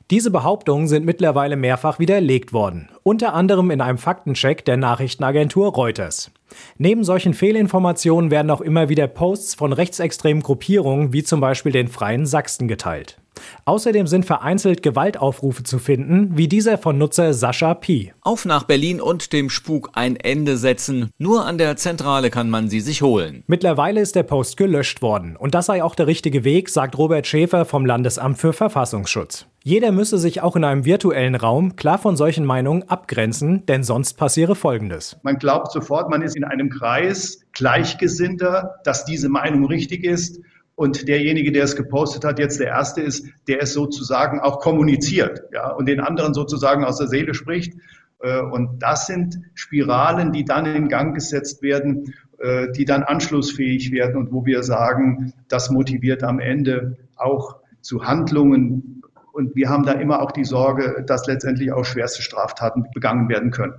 Diese 0.09 0.31
Behauptungen 0.31 0.87
sind 0.87 1.05
mittlerweile 1.05 1.55
mehrfach 1.55 1.99
widerlegt 1.99 2.53
worden, 2.53 2.89
unter 3.03 3.33
anderem 3.33 3.71
in 3.71 3.81
einem 3.81 3.97
Faktencheck 3.97 4.65
der 4.65 4.77
Nachrichtenagentur 4.77 5.73
Reuters. 5.73 6.31
Neben 6.77 7.03
solchen 7.03 7.33
Fehlinformationen 7.33 8.31
werden 8.31 8.51
auch 8.51 8.61
immer 8.61 8.89
wieder 8.89 9.07
Posts 9.07 9.55
von 9.55 9.73
rechtsextremen 9.73 10.43
Gruppierungen 10.43 11.13
wie 11.13 11.23
zum 11.23 11.39
Beispiel 11.41 11.71
den 11.71 11.87
Freien 11.87 12.25
Sachsen 12.25 12.67
geteilt. 12.67 13.17
Außerdem 13.65 14.07
sind 14.07 14.25
vereinzelt 14.25 14.83
Gewaltaufrufe 14.83 15.63
zu 15.63 15.79
finden, 15.79 16.37
wie 16.37 16.47
dieser 16.47 16.77
von 16.77 16.97
Nutzer 16.97 17.33
Sascha 17.33 17.73
P. 17.73 18.13
Auf 18.21 18.45
nach 18.45 18.63
Berlin 18.63 19.01
und 19.01 19.33
dem 19.33 19.49
Spuk 19.49 19.91
ein 19.93 20.15
Ende 20.15 20.57
setzen. 20.57 21.09
Nur 21.17 21.45
an 21.45 21.57
der 21.57 21.75
Zentrale 21.77 22.29
kann 22.29 22.49
man 22.49 22.69
sie 22.69 22.81
sich 22.81 23.01
holen. 23.01 23.43
Mittlerweile 23.47 24.01
ist 24.01 24.15
der 24.15 24.23
Post 24.23 24.57
gelöscht 24.57 25.01
worden. 25.01 25.35
Und 25.35 25.55
das 25.55 25.67
sei 25.67 25.83
auch 25.83 25.95
der 25.95 26.07
richtige 26.07 26.43
Weg, 26.43 26.69
sagt 26.69 26.97
Robert 26.97 27.27
Schäfer 27.27 27.65
vom 27.65 27.85
Landesamt 27.85 28.37
für 28.37 28.53
Verfassungsschutz. 28.53 29.45
Jeder 29.61 29.91
müsse 29.91 30.17
sich 30.17 30.41
auch 30.41 30.55
in 30.55 30.63
einem 30.63 30.85
virtuellen 30.85 31.35
Raum 31.35 31.75
klar 31.75 31.97
von 31.97 32.15
solchen 32.15 32.45
Meinungen 32.45 32.87
abgrenzen, 32.87 33.65
denn 33.65 33.83
sonst 33.83 34.13
passiere 34.13 34.55
Folgendes. 34.55 35.17
Man 35.21 35.37
glaubt 35.37 35.73
sofort, 35.73 36.09
man 36.09 36.21
ist 36.21 36.37
in 36.39 36.45
einem 36.45 36.69
Kreis 36.69 37.41
Gleichgesinnter, 37.51 38.79
dass 38.85 39.03
diese 39.03 39.27
Meinung 39.27 39.65
richtig 39.65 40.05
ist 40.05 40.39
und 40.75 41.09
derjenige, 41.09 41.51
der 41.51 41.65
es 41.65 41.75
gepostet 41.75 42.23
hat, 42.23 42.39
jetzt 42.39 42.61
der 42.61 42.67
Erste 42.67 43.01
ist, 43.01 43.27
der 43.49 43.61
es 43.61 43.73
sozusagen 43.73 44.39
auch 44.39 44.61
kommuniziert 44.61 45.41
ja, 45.51 45.69
und 45.71 45.87
den 45.87 45.99
anderen 45.99 46.33
sozusagen 46.33 46.85
aus 46.85 46.97
der 46.97 47.07
Seele 47.07 47.33
spricht. 47.33 47.73
Äh, 48.21 48.39
und 48.39 48.79
das 48.79 49.05
sind 49.05 49.39
Spiralen, 49.55 50.31
die 50.31 50.45
dann 50.45 50.65
in 50.65 50.87
Gang 50.87 51.13
gesetzt 51.13 51.61
werden, 51.61 52.13
äh, 52.37 52.71
die 52.71 52.85
dann 52.85 53.03
anschlussfähig 53.03 53.91
werden 53.91 54.15
und 54.15 54.31
wo 54.31 54.45
wir 54.45 54.63
sagen, 54.63 55.33
das 55.49 55.69
motiviert 55.69 56.23
am 56.23 56.39
Ende 56.39 56.95
auch 57.17 57.57
zu 57.81 58.05
Handlungen. 58.05 59.03
Und 59.33 59.57
wir 59.57 59.67
haben 59.67 59.83
da 59.83 59.91
immer 59.91 60.21
auch 60.21 60.31
die 60.31 60.45
Sorge, 60.45 61.03
dass 61.05 61.27
letztendlich 61.27 61.73
auch 61.73 61.83
schwerste 61.83 62.21
Straftaten 62.21 62.85
begangen 62.93 63.27
werden 63.27 63.51
können. 63.51 63.73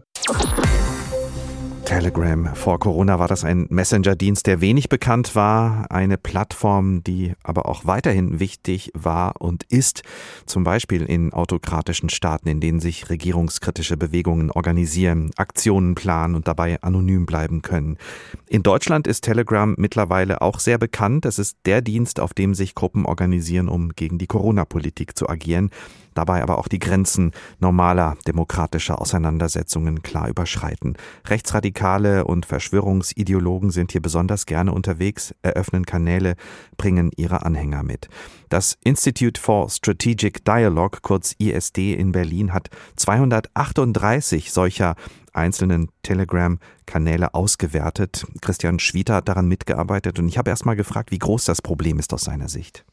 Telegram. 1.91 2.55
Vor 2.55 2.79
Corona 2.79 3.19
war 3.19 3.27
das 3.27 3.43
ein 3.43 3.67
Messenger-Dienst, 3.69 4.47
der 4.47 4.61
wenig 4.61 4.89
bekannt 4.89 5.35
war, 5.35 5.91
eine 5.91 6.19
Plattform, 6.19 7.03
die 7.03 7.33
aber 7.43 7.67
auch 7.67 7.85
weiterhin 7.85 8.39
wichtig 8.39 8.93
war 8.95 9.41
und 9.41 9.65
ist, 9.65 10.05
zum 10.47 10.63
Beispiel 10.63 11.03
in 11.03 11.33
autokratischen 11.33 12.09
Staaten, 12.09 12.49
in 12.49 12.61
denen 12.61 12.79
sich 12.79 13.11
regierungskritische 13.11 13.97
Bewegungen 13.97 14.53
organisieren, 14.53 15.33
Aktionen 15.37 15.97
planen 15.97 16.37
und 16.37 16.47
dabei 16.47 16.81
anonym 16.81 17.27
bleiben 17.27 17.61
können. 17.61 17.99
In 18.47 18.63
Deutschland 18.63 19.09
ist 19.09 19.23
Telegram 19.23 19.75
mittlerweile 19.77 20.43
auch 20.43 20.61
sehr 20.61 20.79
bekannt. 20.79 21.25
Es 21.27 21.41
ist 21.41 21.57
der 21.65 21.83
Dienst, 21.83 22.21
auf 22.21 22.35
dem 22.35 22.55
sich 22.55 22.77
Gruppen 22.77 23.05
organisieren, 23.05 23.69
um 23.69 23.89
gegen 23.97 24.17
die 24.17 24.29
Corona-Politik 24.29 25.19
zu 25.19 25.29
agieren 25.29 25.71
dabei 26.15 26.43
aber 26.43 26.59
auch 26.59 26.69
die 26.69 26.79
Grenzen 26.79 27.33
normaler 27.59 28.17
demokratischer 28.27 29.01
Auseinandersetzungen 29.01 30.03
klar 30.03 30.29
überschreiten. 30.29 30.97
Rechtsradikale 31.27 32.25
und 32.25 32.47
Verschwörungsideologen 32.47 33.71
sind 33.71 33.93
hier 33.93 34.03
besonders 34.03 34.47
gerne 34.47 34.73
unterwegs, 34.73 35.35
eröffnen 35.43 35.87
Kanäle, 35.87 36.35
bringen 36.77 37.11
ihre 37.17 37.45
Anhänger 37.45 37.83
mit. 37.83 38.09
Das 38.49 38.79
Institute 38.83 39.41
for 39.41 39.71
Strategic 39.71 40.45
Dialogue, 40.45 40.99
kurz 41.03 41.35
ISD 41.39 41.95
in 41.95 42.13
Berlin, 42.13 42.53
hat 42.53 42.69
238 42.97 44.51
solcher 44.51 44.97
einzelnen 45.33 45.91
Telegram-Kanäle 46.03 47.35
ausgewertet. 47.35 48.27
Christian 48.41 48.79
Schwieter 48.79 49.15
hat 49.15 49.29
daran 49.29 49.47
mitgearbeitet 49.49 50.19
und 50.19 50.29
ich 50.29 50.39
habe 50.39 50.51
erst 50.51 50.67
mal 50.67 50.75
gefragt, 50.75 51.11
wie 51.11 51.19
groß 51.19 51.45
das 51.45 51.63
Problem 51.63 51.99
ist 51.99 52.13
aus 52.13 52.23
seiner 52.23 52.49
Sicht. 52.49 52.85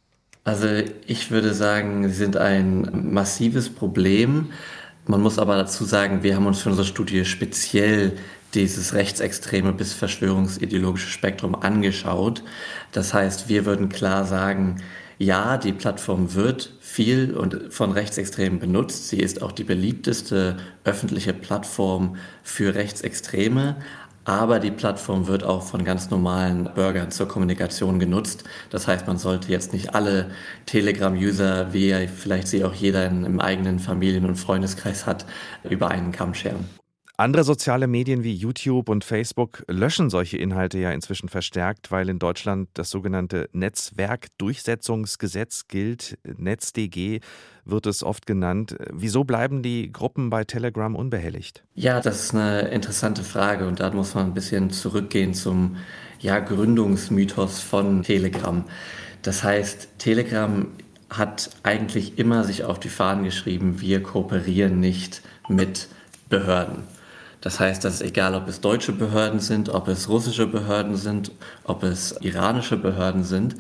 Also 0.48 0.68
ich 1.06 1.30
würde 1.30 1.54
sagen, 1.54 2.08
sie 2.08 2.16
sind 2.16 2.38
ein 2.38 3.12
massives 3.12 3.70
Problem. 3.70 4.52
Man 5.06 5.20
muss 5.20 5.40
aber 5.40 5.58
dazu 5.58 5.84
sagen, 5.84 6.24
wir 6.24 6.38
haben 6.38 6.46
uns 6.46 6.62
für 6.62 6.70
unsere 6.70 6.88
Studie 6.88 7.26
speziell 7.26 8.14
dieses 8.54 8.94
rechtsextreme 8.94 9.74
bis 9.74 9.92
verschwörungsideologische 9.92 11.10
Spektrum 11.10 11.54
angeschaut. 11.54 12.44
Das 12.94 13.14
heißt, 13.14 13.50
wir 13.50 13.66
würden 13.66 13.90
klar 13.90 14.24
sagen, 14.24 14.78
ja, 15.18 15.58
die 15.58 15.74
Plattform 15.74 16.34
wird 16.34 16.72
viel 16.80 17.36
und 17.36 17.74
von 17.74 17.92
Rechtsextremen 17.92 18.60
benutzt. 18.60 19.10
Sie 19.10 19.20
ist 19.20 19.42
auch 19.42 19.52
die 19.52 19.66
beliebteste 19.66 20.56
öffentliche 20.86 21.34
Plattform 21.34 22.16
für 22.42 22.74
Rechtsextreme 22.74 23.76
aber 24.28 24.60
die 24.60 24.72
Plattform 24.72 25.28
wird 25.28 25.46
auch 25.46 25.64
von 25.64 25.86
ganz 25.86 26.10
normalen 26.10 26.66
Bürgern 26.76 27.12
zur 27.12 27.30
Kommunikation 27.30 27.98
genutzt. 27.98 28.44
Das 28.70 28.86
heißt, 28.86 29.08
man 29.08 29.18
sollte 29.18 29.52
jetzt 29.52 29.72
nicht 29.72 29.96
alle 29.96 30.32
Telegram-User, 30.66 31.74
wie 31.74 32.08
vielleicht 32.08 32.50
sie 32.50 32.66
auch 32.66 32.74
jeder 32.74 33.08
im 33.08 33.40
eigenen 33.40 33.80
Familien- 33.80 34.26
und 34.26 34.36
Freundeskreis 34.36 35.06
hat, 35.06 35.26
über 35.64 35.90
einen 35.90 36.12
Kamm 36.12 36.34
scheren. 36.34 36.66
Andere 37.20 37.44
soziale 37.44 37.88
Medien 37.88 38.24
wie 38.24 38.36
YouTube 38.36 38.90
und 38.90 39.04
Facebook 39.04 39.66
löschen 39.68 40.12
solche 40.12 40.38
Inhalte 40.38 40.78
ja 40.78 40.92
inzwischen 40.92 41.30
verstärkt, 41.30 41.90
weil 41.90 42.10
in 42.10 42.20
Deutschland 42.20 42.70
das 42.76 42.92
sogenannte 42.92 43.50
Netzwerkdurchsetzungsgesetz 43.54 45.68
gilt. 45.68 46.20
NetzDG 46.24 47.22
wird 47.66 47.88
es 47.88 48.04
oft 48.04 48.28
genannt. 48.28 48.76
Wieso 48.94 49.24
bleiben 49.24 49.64
die 49.64 49.92
Gruppen 49.92 50.30
bei 50.30 50.44
Telegram 50.44 50.96
unbehelligt? 50.96 51.64
Ja, 51.74 52.02
das 52.02 52.26
ist 52.26 52.36
eine 52.36 52.68
interessante 52.68 53.24
Frage 53.24 53.68
und 53.68 53.80
da 53.80 53.90
muss 53.90 54.14
man 54.14 54.28
ein 54.28 54.36
bisschen 54.36 54.70
zurückgehen 54.70 55.34
zum 55.34 55.78
ja, 56.20 56.38
Gründungsmythos 56.38 57.62
von 57.62 58.04
Telegram. 58.04 58.64
Das 59.24 59.44
heißt, 59.44 59.98
Telegram 59.98 60.68
hat 61.10 61.50
eigentlich 61.64 62.20
immer 62.20 62.44
sich 62.44 62.64
auf 62.64 62.80
die 62.80 62.90
Fahnen 62.90 63.24
geschrieben, 63.24 63.82
wir 63.82 64.04
kooperieren 64.04 64.80
nicht 64.80 65.24
mit 65.50 65.88
Behörden. 66.30 66.84
Das 67.48 67.62
heißt, 67.62 67.86
dass 67.86 68.02
egal, 68.02 68.36
ob 68.36 68.50
es 68.50 68.60
deutsche 68.60 68.92
Behörden 68.92 69.40
sind, 69.40 69.70
ob 69.70 69.88
es 69.88 70.10
russische 70.10 70.48
Behörden 70.48 70.98
sind, 70.98 71.32
ob 71.64 71.84
es 71.84 72.14
iranische 72.20 72.76
Behörden 72.76 73.24
sind, 73.24 73.56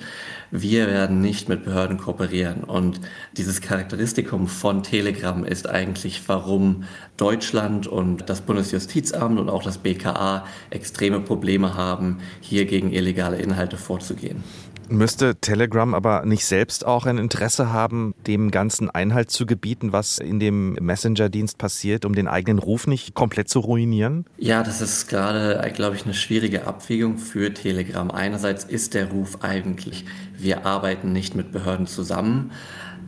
wir 0.51 0.87
werden 0.87 1.21
nicht 1.21 1.47
mit 1.47 1.63
Behörden 1.63 1.97
kooperieren. 1.97 2.65
Und 2.65 2.99
dieses 3.37 3.61
Charakteristikum 3.61 4.49
von 4.49 4.83
Telegram 4.83 5.45
ist 5.45 5.69
eigentlich, 5.69 6.21
warum 6.27 6.83
Deutschland 7.15 7.87
und 7.87 8.29
das 8.29 8.41
Bundesjustizamt 8.41 9.39
und 9.39 9.47
auch 9.47 9.63
das 9.63 9.77
BKA 9.77 10.45
extreme 10.69 11.21
Probleme 11.21 11.75
haben, 11.75 12.17
hier 12.41 12.65
gegen 12.65 12.91
illegale 12.91 13.37
Inhalte 13.37 13.77
vorzugehen. 13.77 14.43
Müsste 14.89 15.35
Telegram 15.35 15.93
aber 15.93 16.25
nicht 16.25 16.45
selbst 16.45 16.85
auch 16.85 17.05
ein 17.05 17.17
Interesse 17.17 17.71
haben, 17.71 18.13
dem 18.25 18.51
ganzen 18.51 18.89
Einhalt 18.89 19.31
zu 19.31 19.45
gebieten, 19.45 19.91
was 19.91 20.17
in 20.17 20.39
dem 20.39 20.73
Messenger-Dienst 20.73 21.57
passiert, 21.57 22.05
um 22.05 22.13
den 22.13 22.27
eigenen 22.27 22.59
Ruf 22.59 22.87
nicht 22.87 23.13
komplett 23.13 23.49
zu 23.49 23.59
ruinieren? 23.59 24.25
Ja, 24.37 24.63
das 24.63 24.81
ist 24.81 25.07
gerade, 25.07 25.71
glaube 25.73 25.95
ich, 25.95 26.05
eine 26.05 26.13
schwierige 26.13 26.67
Abwägung 26.67 27.17
für 27.17 27.53
Telegram. 27.53 28.11
Einerseits 28.11 28.63
ist 28.63 28.93
der 28.93 29.11
Ruf 29.11 29.39
eigentlich, 29.41 30.05
wir 30.37 30.65
arbeiten 30.65 31.11
nicht 31.11 31.35
mit 31.35 31.51
Behörden 31.51 31.87
zusammen. 31.87 32.51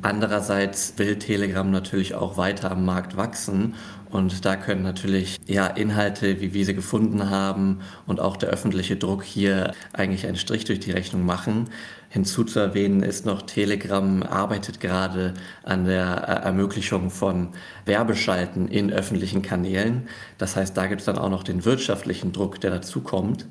Andererseits 0.02 0.94
will 0.98 1.18
Telegram 1.18 1.70
natürlich 1.70 2.16
auch 2.16 2.38
weiter 2.38 2.72
am 2.72 2.86
Markt 2.86 3.18
wachsen 3.18 3.76
und 4.10 4.46
da 4.46 4.56
können 4.56 4.82
natürlich 4.82 5.40
ja 5.46 5.68
Inhalte, 5.68 6.40
wie 6.42 6.54
wir 6.54 6.66
sie 6.66 6.74
gefunden 6.74 7.30
haben 7.30 7.80
und 8.08 8.20
auch 8.20 8.38
der 8.38 8.50
öffentliche 8.50 8.96
Druck 8.96 9.24
hier 9.24 9.74
eigentlich 9.94 10.26
einen 10.26 10.38
Strich 10.38 10.64
durch 10.64 10.80
die 10.80 10.92
Rechnung 10.92 11.26
machen. 11.26 11.70
Hinzu 12.10 12.44
zu 12.44 12.60
erwähnen 12.60 13.04
ist 13.04 13.26
noch, 13.26 13.44
Telegram 13.44 14.24
arbeitet 14.24 14.80
gerade 14.80 15.36
an 15.64 15.86
der 15.86 16.02
Ermöglichung 16.02 17.12
von 17.12 17.50
Werbeschalten 17.86 18.68
in 18.68 18.92
öffentlichen 18.92 19.42
Kanälen. 19.44 20.08
Das 20.40 20.56
heißt, 20.56 20.76
da 20.76 20.88
gibt 20.88 21.02
es 21.02 21.06
dann 21.06 21.20
auch 21.20 21.30
noch 21.30 21.44
den 21.44 21.66
wirtschaftlichen 21.66 22.32
Druck, 22.32 22.60
der 22.62 22.72
dazu 22.72 23.02
kommt. 23.02 23.46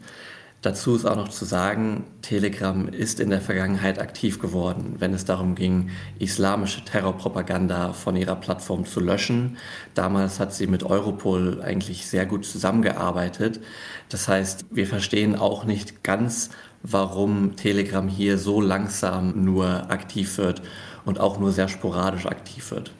Dazu 0.60 0.96
ist 0.96 1.04
auch 1.04 1.14
noch 1.14 1.28
zu 1.28 1.44
sagen, 1.44 2.02
Telegram 2.20 2.88
ist 2.88 3.20
in 3.20 3.30
der 3.30 3.40
Vergangenheit 3.40 4.00
aktiv 4.00 4.40
geworden, 4.40 4.96
wenn 4.98 5.14
es 5.14 5.24
darum 5.24 5.54
ging, 5.54 5.90
islamische 6.18 6.84
Terrorpropaganda 6.84 7.92
von 7.92 8.16
ihrer 8.16 8.34
Plattform 8.34 8.84
zu 8.84 8.98
löschen. 8.98 9.56
Damals 9.94 10.40
hat 10.40 10.52
sie 10.52 10.66
mit 10.66 10.82
Europol 10.82 11.62
eigentlich 11.62 12.08
sehr 12.08 12.26
gut 12.26 12.44
zusammengearbeitet. 12.44 13.60
Das 14.08 14.26
heißt, 14.26 14.66
wir 14.72 14.88
verstehen 14.88 15.36
auch 15.36 15.64
nicht 15.64 16.02
ganz, 16.02 16.50
warum 16.82 17.54
Telegram 17.54 18.08
hier 18.08 18.36
so 18.36 18.60
langsam 18.60 19.44
nur 19.44 19.90
aktiv 19.92 20.38
wird 20.38 20.62
und 21.04 21.20
auch 21.20 21.38
nur 21.38 21.52
sehr 21.52 21.68
sporadisch 21.68 22.26
aktiv 22.26 22.72
wird. 22.72 22.90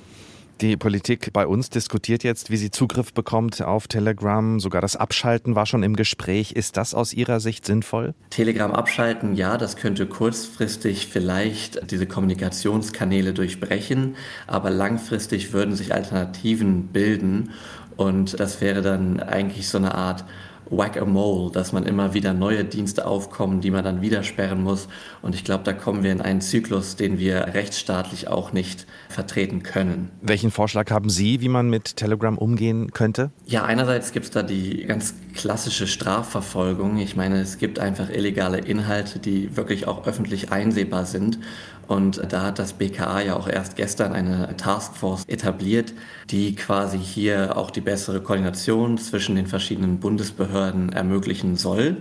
Die 0.61 0.77
Politik 0.77 1.33
bei 1.33 1.47
uns 1.47 1.71
diskutiert 1.71 2.25
jetzt, 2.25 2.51
wie 2.51 2.57
sie 2.57 2.73
Zugriff 2.73 3.13
bekommt 3.13 3.63
auf 3.63 3.87
Telegram. 3.87 4.59
Sogar 4.59 4.83
das 4.83 4.97
Abschalten 4.97 5.55
war 5.55 5.67
schon 5.67 5.85
im 5.85 5.95
Gespräch. 5.95 6.51
Ist 6.51 6.77
das 6.77 6.95
aus 6.95 7.13
Ihrer 7.13 7.39
Sicht 7.39 7.65
sinnvoll? 7.65 8.15
Telegram 8.31 8.73
abschalten, 8.73 9.37
ja, 9.37 9.57
das 9.57 9.77
könnte 9.77 10.07
kurzfristig 10.07 11.07
vielleicht 11.07 11.93
diese 11.93 12.07
Kommunikationskanäle 12.07 13.35
durchbrechen, 13.35 14.17
aber 14.49 14.71
langfristig 14.71 15.53
würden 15.53 15.77
sich 15.77 15.95
Alternativen 15.95 16.89
bilden 16.89 17.51
Und 17.97 18.41
das 18.41 18.61
wäre 18.61 18.83
dann 18.83 19.21
eigentlich 19.21 19.69
so 19.69 19.79
eine 19.79 19.95
Art 19.95 20.25
Whack-a-Mole, 20.71 21.51
dass 21.53 21.73
man 21.73 21.85
immer 21.85 22.15
wieder 22.15 22.35
neue 22.35 22.65
Dienste 22.65 23.07
aufkommen, 23.07 23.61
die 23.61 23.71
man 23.71 23.85
dann 23.85 24.03
wieder 24.03 24.23
sperren 24.23 24.63
muss. 24.63 24.89
Und 25.23 25.35
ich 25.35 25.45
glaube, 25.45 25.65
da 25.65 25.73
kommen 25.73 26.03
wir 26.03 26.13
in 26.13 26.21
einen 26.21 26.41
Zyklus, 26.41 26.97
den 26.97 27.19
wir 27.19 27.55
rechtsstaatlich 27.55 28.29
auch 28.29 28.53
nicht 28.53 28.87
vertreten 29.09 29.63
können. 29.63 30.11
Welchen 30.21 30.51
Vorschlag 30.51 30.91
haben 30.91 31.09
Sie, 31.11 31.41
wie 31.41 31.49
man 31.49 31.71
mit 31.71 31.97
Telegram 31.97 32.37
umgehen 32.37 32.93
könnte? 32.93 33.31
Ja, 33.47 33.65
einerseits 33.65 34.13
gibt 34.13 34.27
es 34.27 34.31
da 34.31 34.43
die 34.43 34.85
ganz 34.85 35.15
klassische 35.35 35.87
Strafverfolgung. 35.87 36.99
Ich 36.99 37.17
meine, 37.17 37.41
es 37.41 37.59
gibt 37.59 37.79
einfach 37.79 38.11
illegale 38.11 38.59
Inhalte, 38.59 39.19
die 39.19 39.57
wirklich 39.57 39.87
auch 39.87 40.07
öffentlich 40.07 40.53
einsehbar 40.53 41.07
sind. 41.07 41.39
Und 41.87 42.21
da 42.31 42.43
hat 42.43 42.59
das 42.59 42.75
BKA 42.75 43.23
ja 43.23 43.35
auch 43.35 43.49
erst 43.49 43.77
gestern 43.77 44.13
eine 44.13 44.55
Taskforce 44.59 45.25
etabliert, 45.27 45.95
die 46.29 46.55
quasi 46.55 46.99
hier 46.99 47.57
auch 47.57 47.71
die 47.71 47.81
bessere 47.81 48.21
Koordination 48.21 48.99
zwischen 48.99 49.37
den 49.37 49.47
verschiedenen 49.47 49.99
Bundesbehörden 49.99 50.58
ermöglichen 50.59 51.57
soll. 51.57 51.99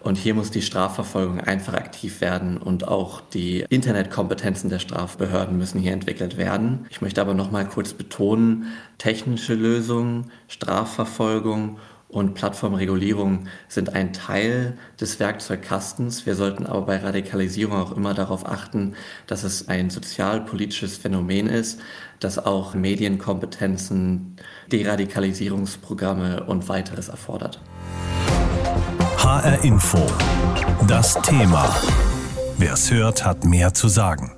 Und 0.00 0.16
hier 0.16 0.34
muss 0.34 0.52
die 0.52 0.62
Strafverfolgung 0.62 1.40
einfach 1.40 1.74
aktiv 1.74 2.20
werden 2.20 2.58
und 2.58 2.86
auch 2.86 3.20
die 3.20 3.66
Internetkompetenzen 3.68 4.70
der 4.70 4.78
Strafbehörden 4.78 5.58
müssen 5.58 5.80
hier 5.80 5.92
entwickelt 5.92 6.36
werden. 6.36 6.86
Ich 6.90 7.00
möchte 7.00 7.20
aber 7.20 7.34
noch 7.34 7.50
mal 7.50 7.66
kurz 7.66 7.92
betonen, 7.92 8.66
technische 8.98 9.54
Lösungen, 9.54 10.30
Strafverfolgung 10.46 11.78
und 12.08 12.34
Plattformregulierung 12.34 13.48
sind 13.66 13.94
ein 13.94 14.12
Teil 14.12 14.78
des 15.00 15.18
Werkzeugkastens. 15.18 16.24
Wir 16.24 16.36
sollten 16.36 16.64
aber 16.64 16.82
bei 16.82 16.98
Radikalisierung 16.98 17.76
auch 17.76 17.96
immer 17.96 18.14
darauf 18.14 18.46
achten, 18.46 18.94
dass 19.26 19.42
es 19.42 19.68
ein 19.68 19.90
sozialpolitisches 19.90 20.96
Phänomen 20.96 21.48
ist, 21.48 21.80
das 22.20 22.38
auch 22.38 22.74
Medienkompetenzen, 22.74 24.36
Deradikalisierungsprogramme 24.72 26.44
und 26.44 26.68
weiteres 26.68 27.08
erfordert. 27.08 27.60
HR 29.18 29.64
Info. 29.64 30.06
Das 30.86 31.14
Thema. 31.22 31.74
Wer 32.58 32.74
es 32.74 32.90
hört, 32.90 33.24
hat 33.24 33.44
mehr 33.44 33.74
zu 33.74 33.88
sagen. 33.88 34.32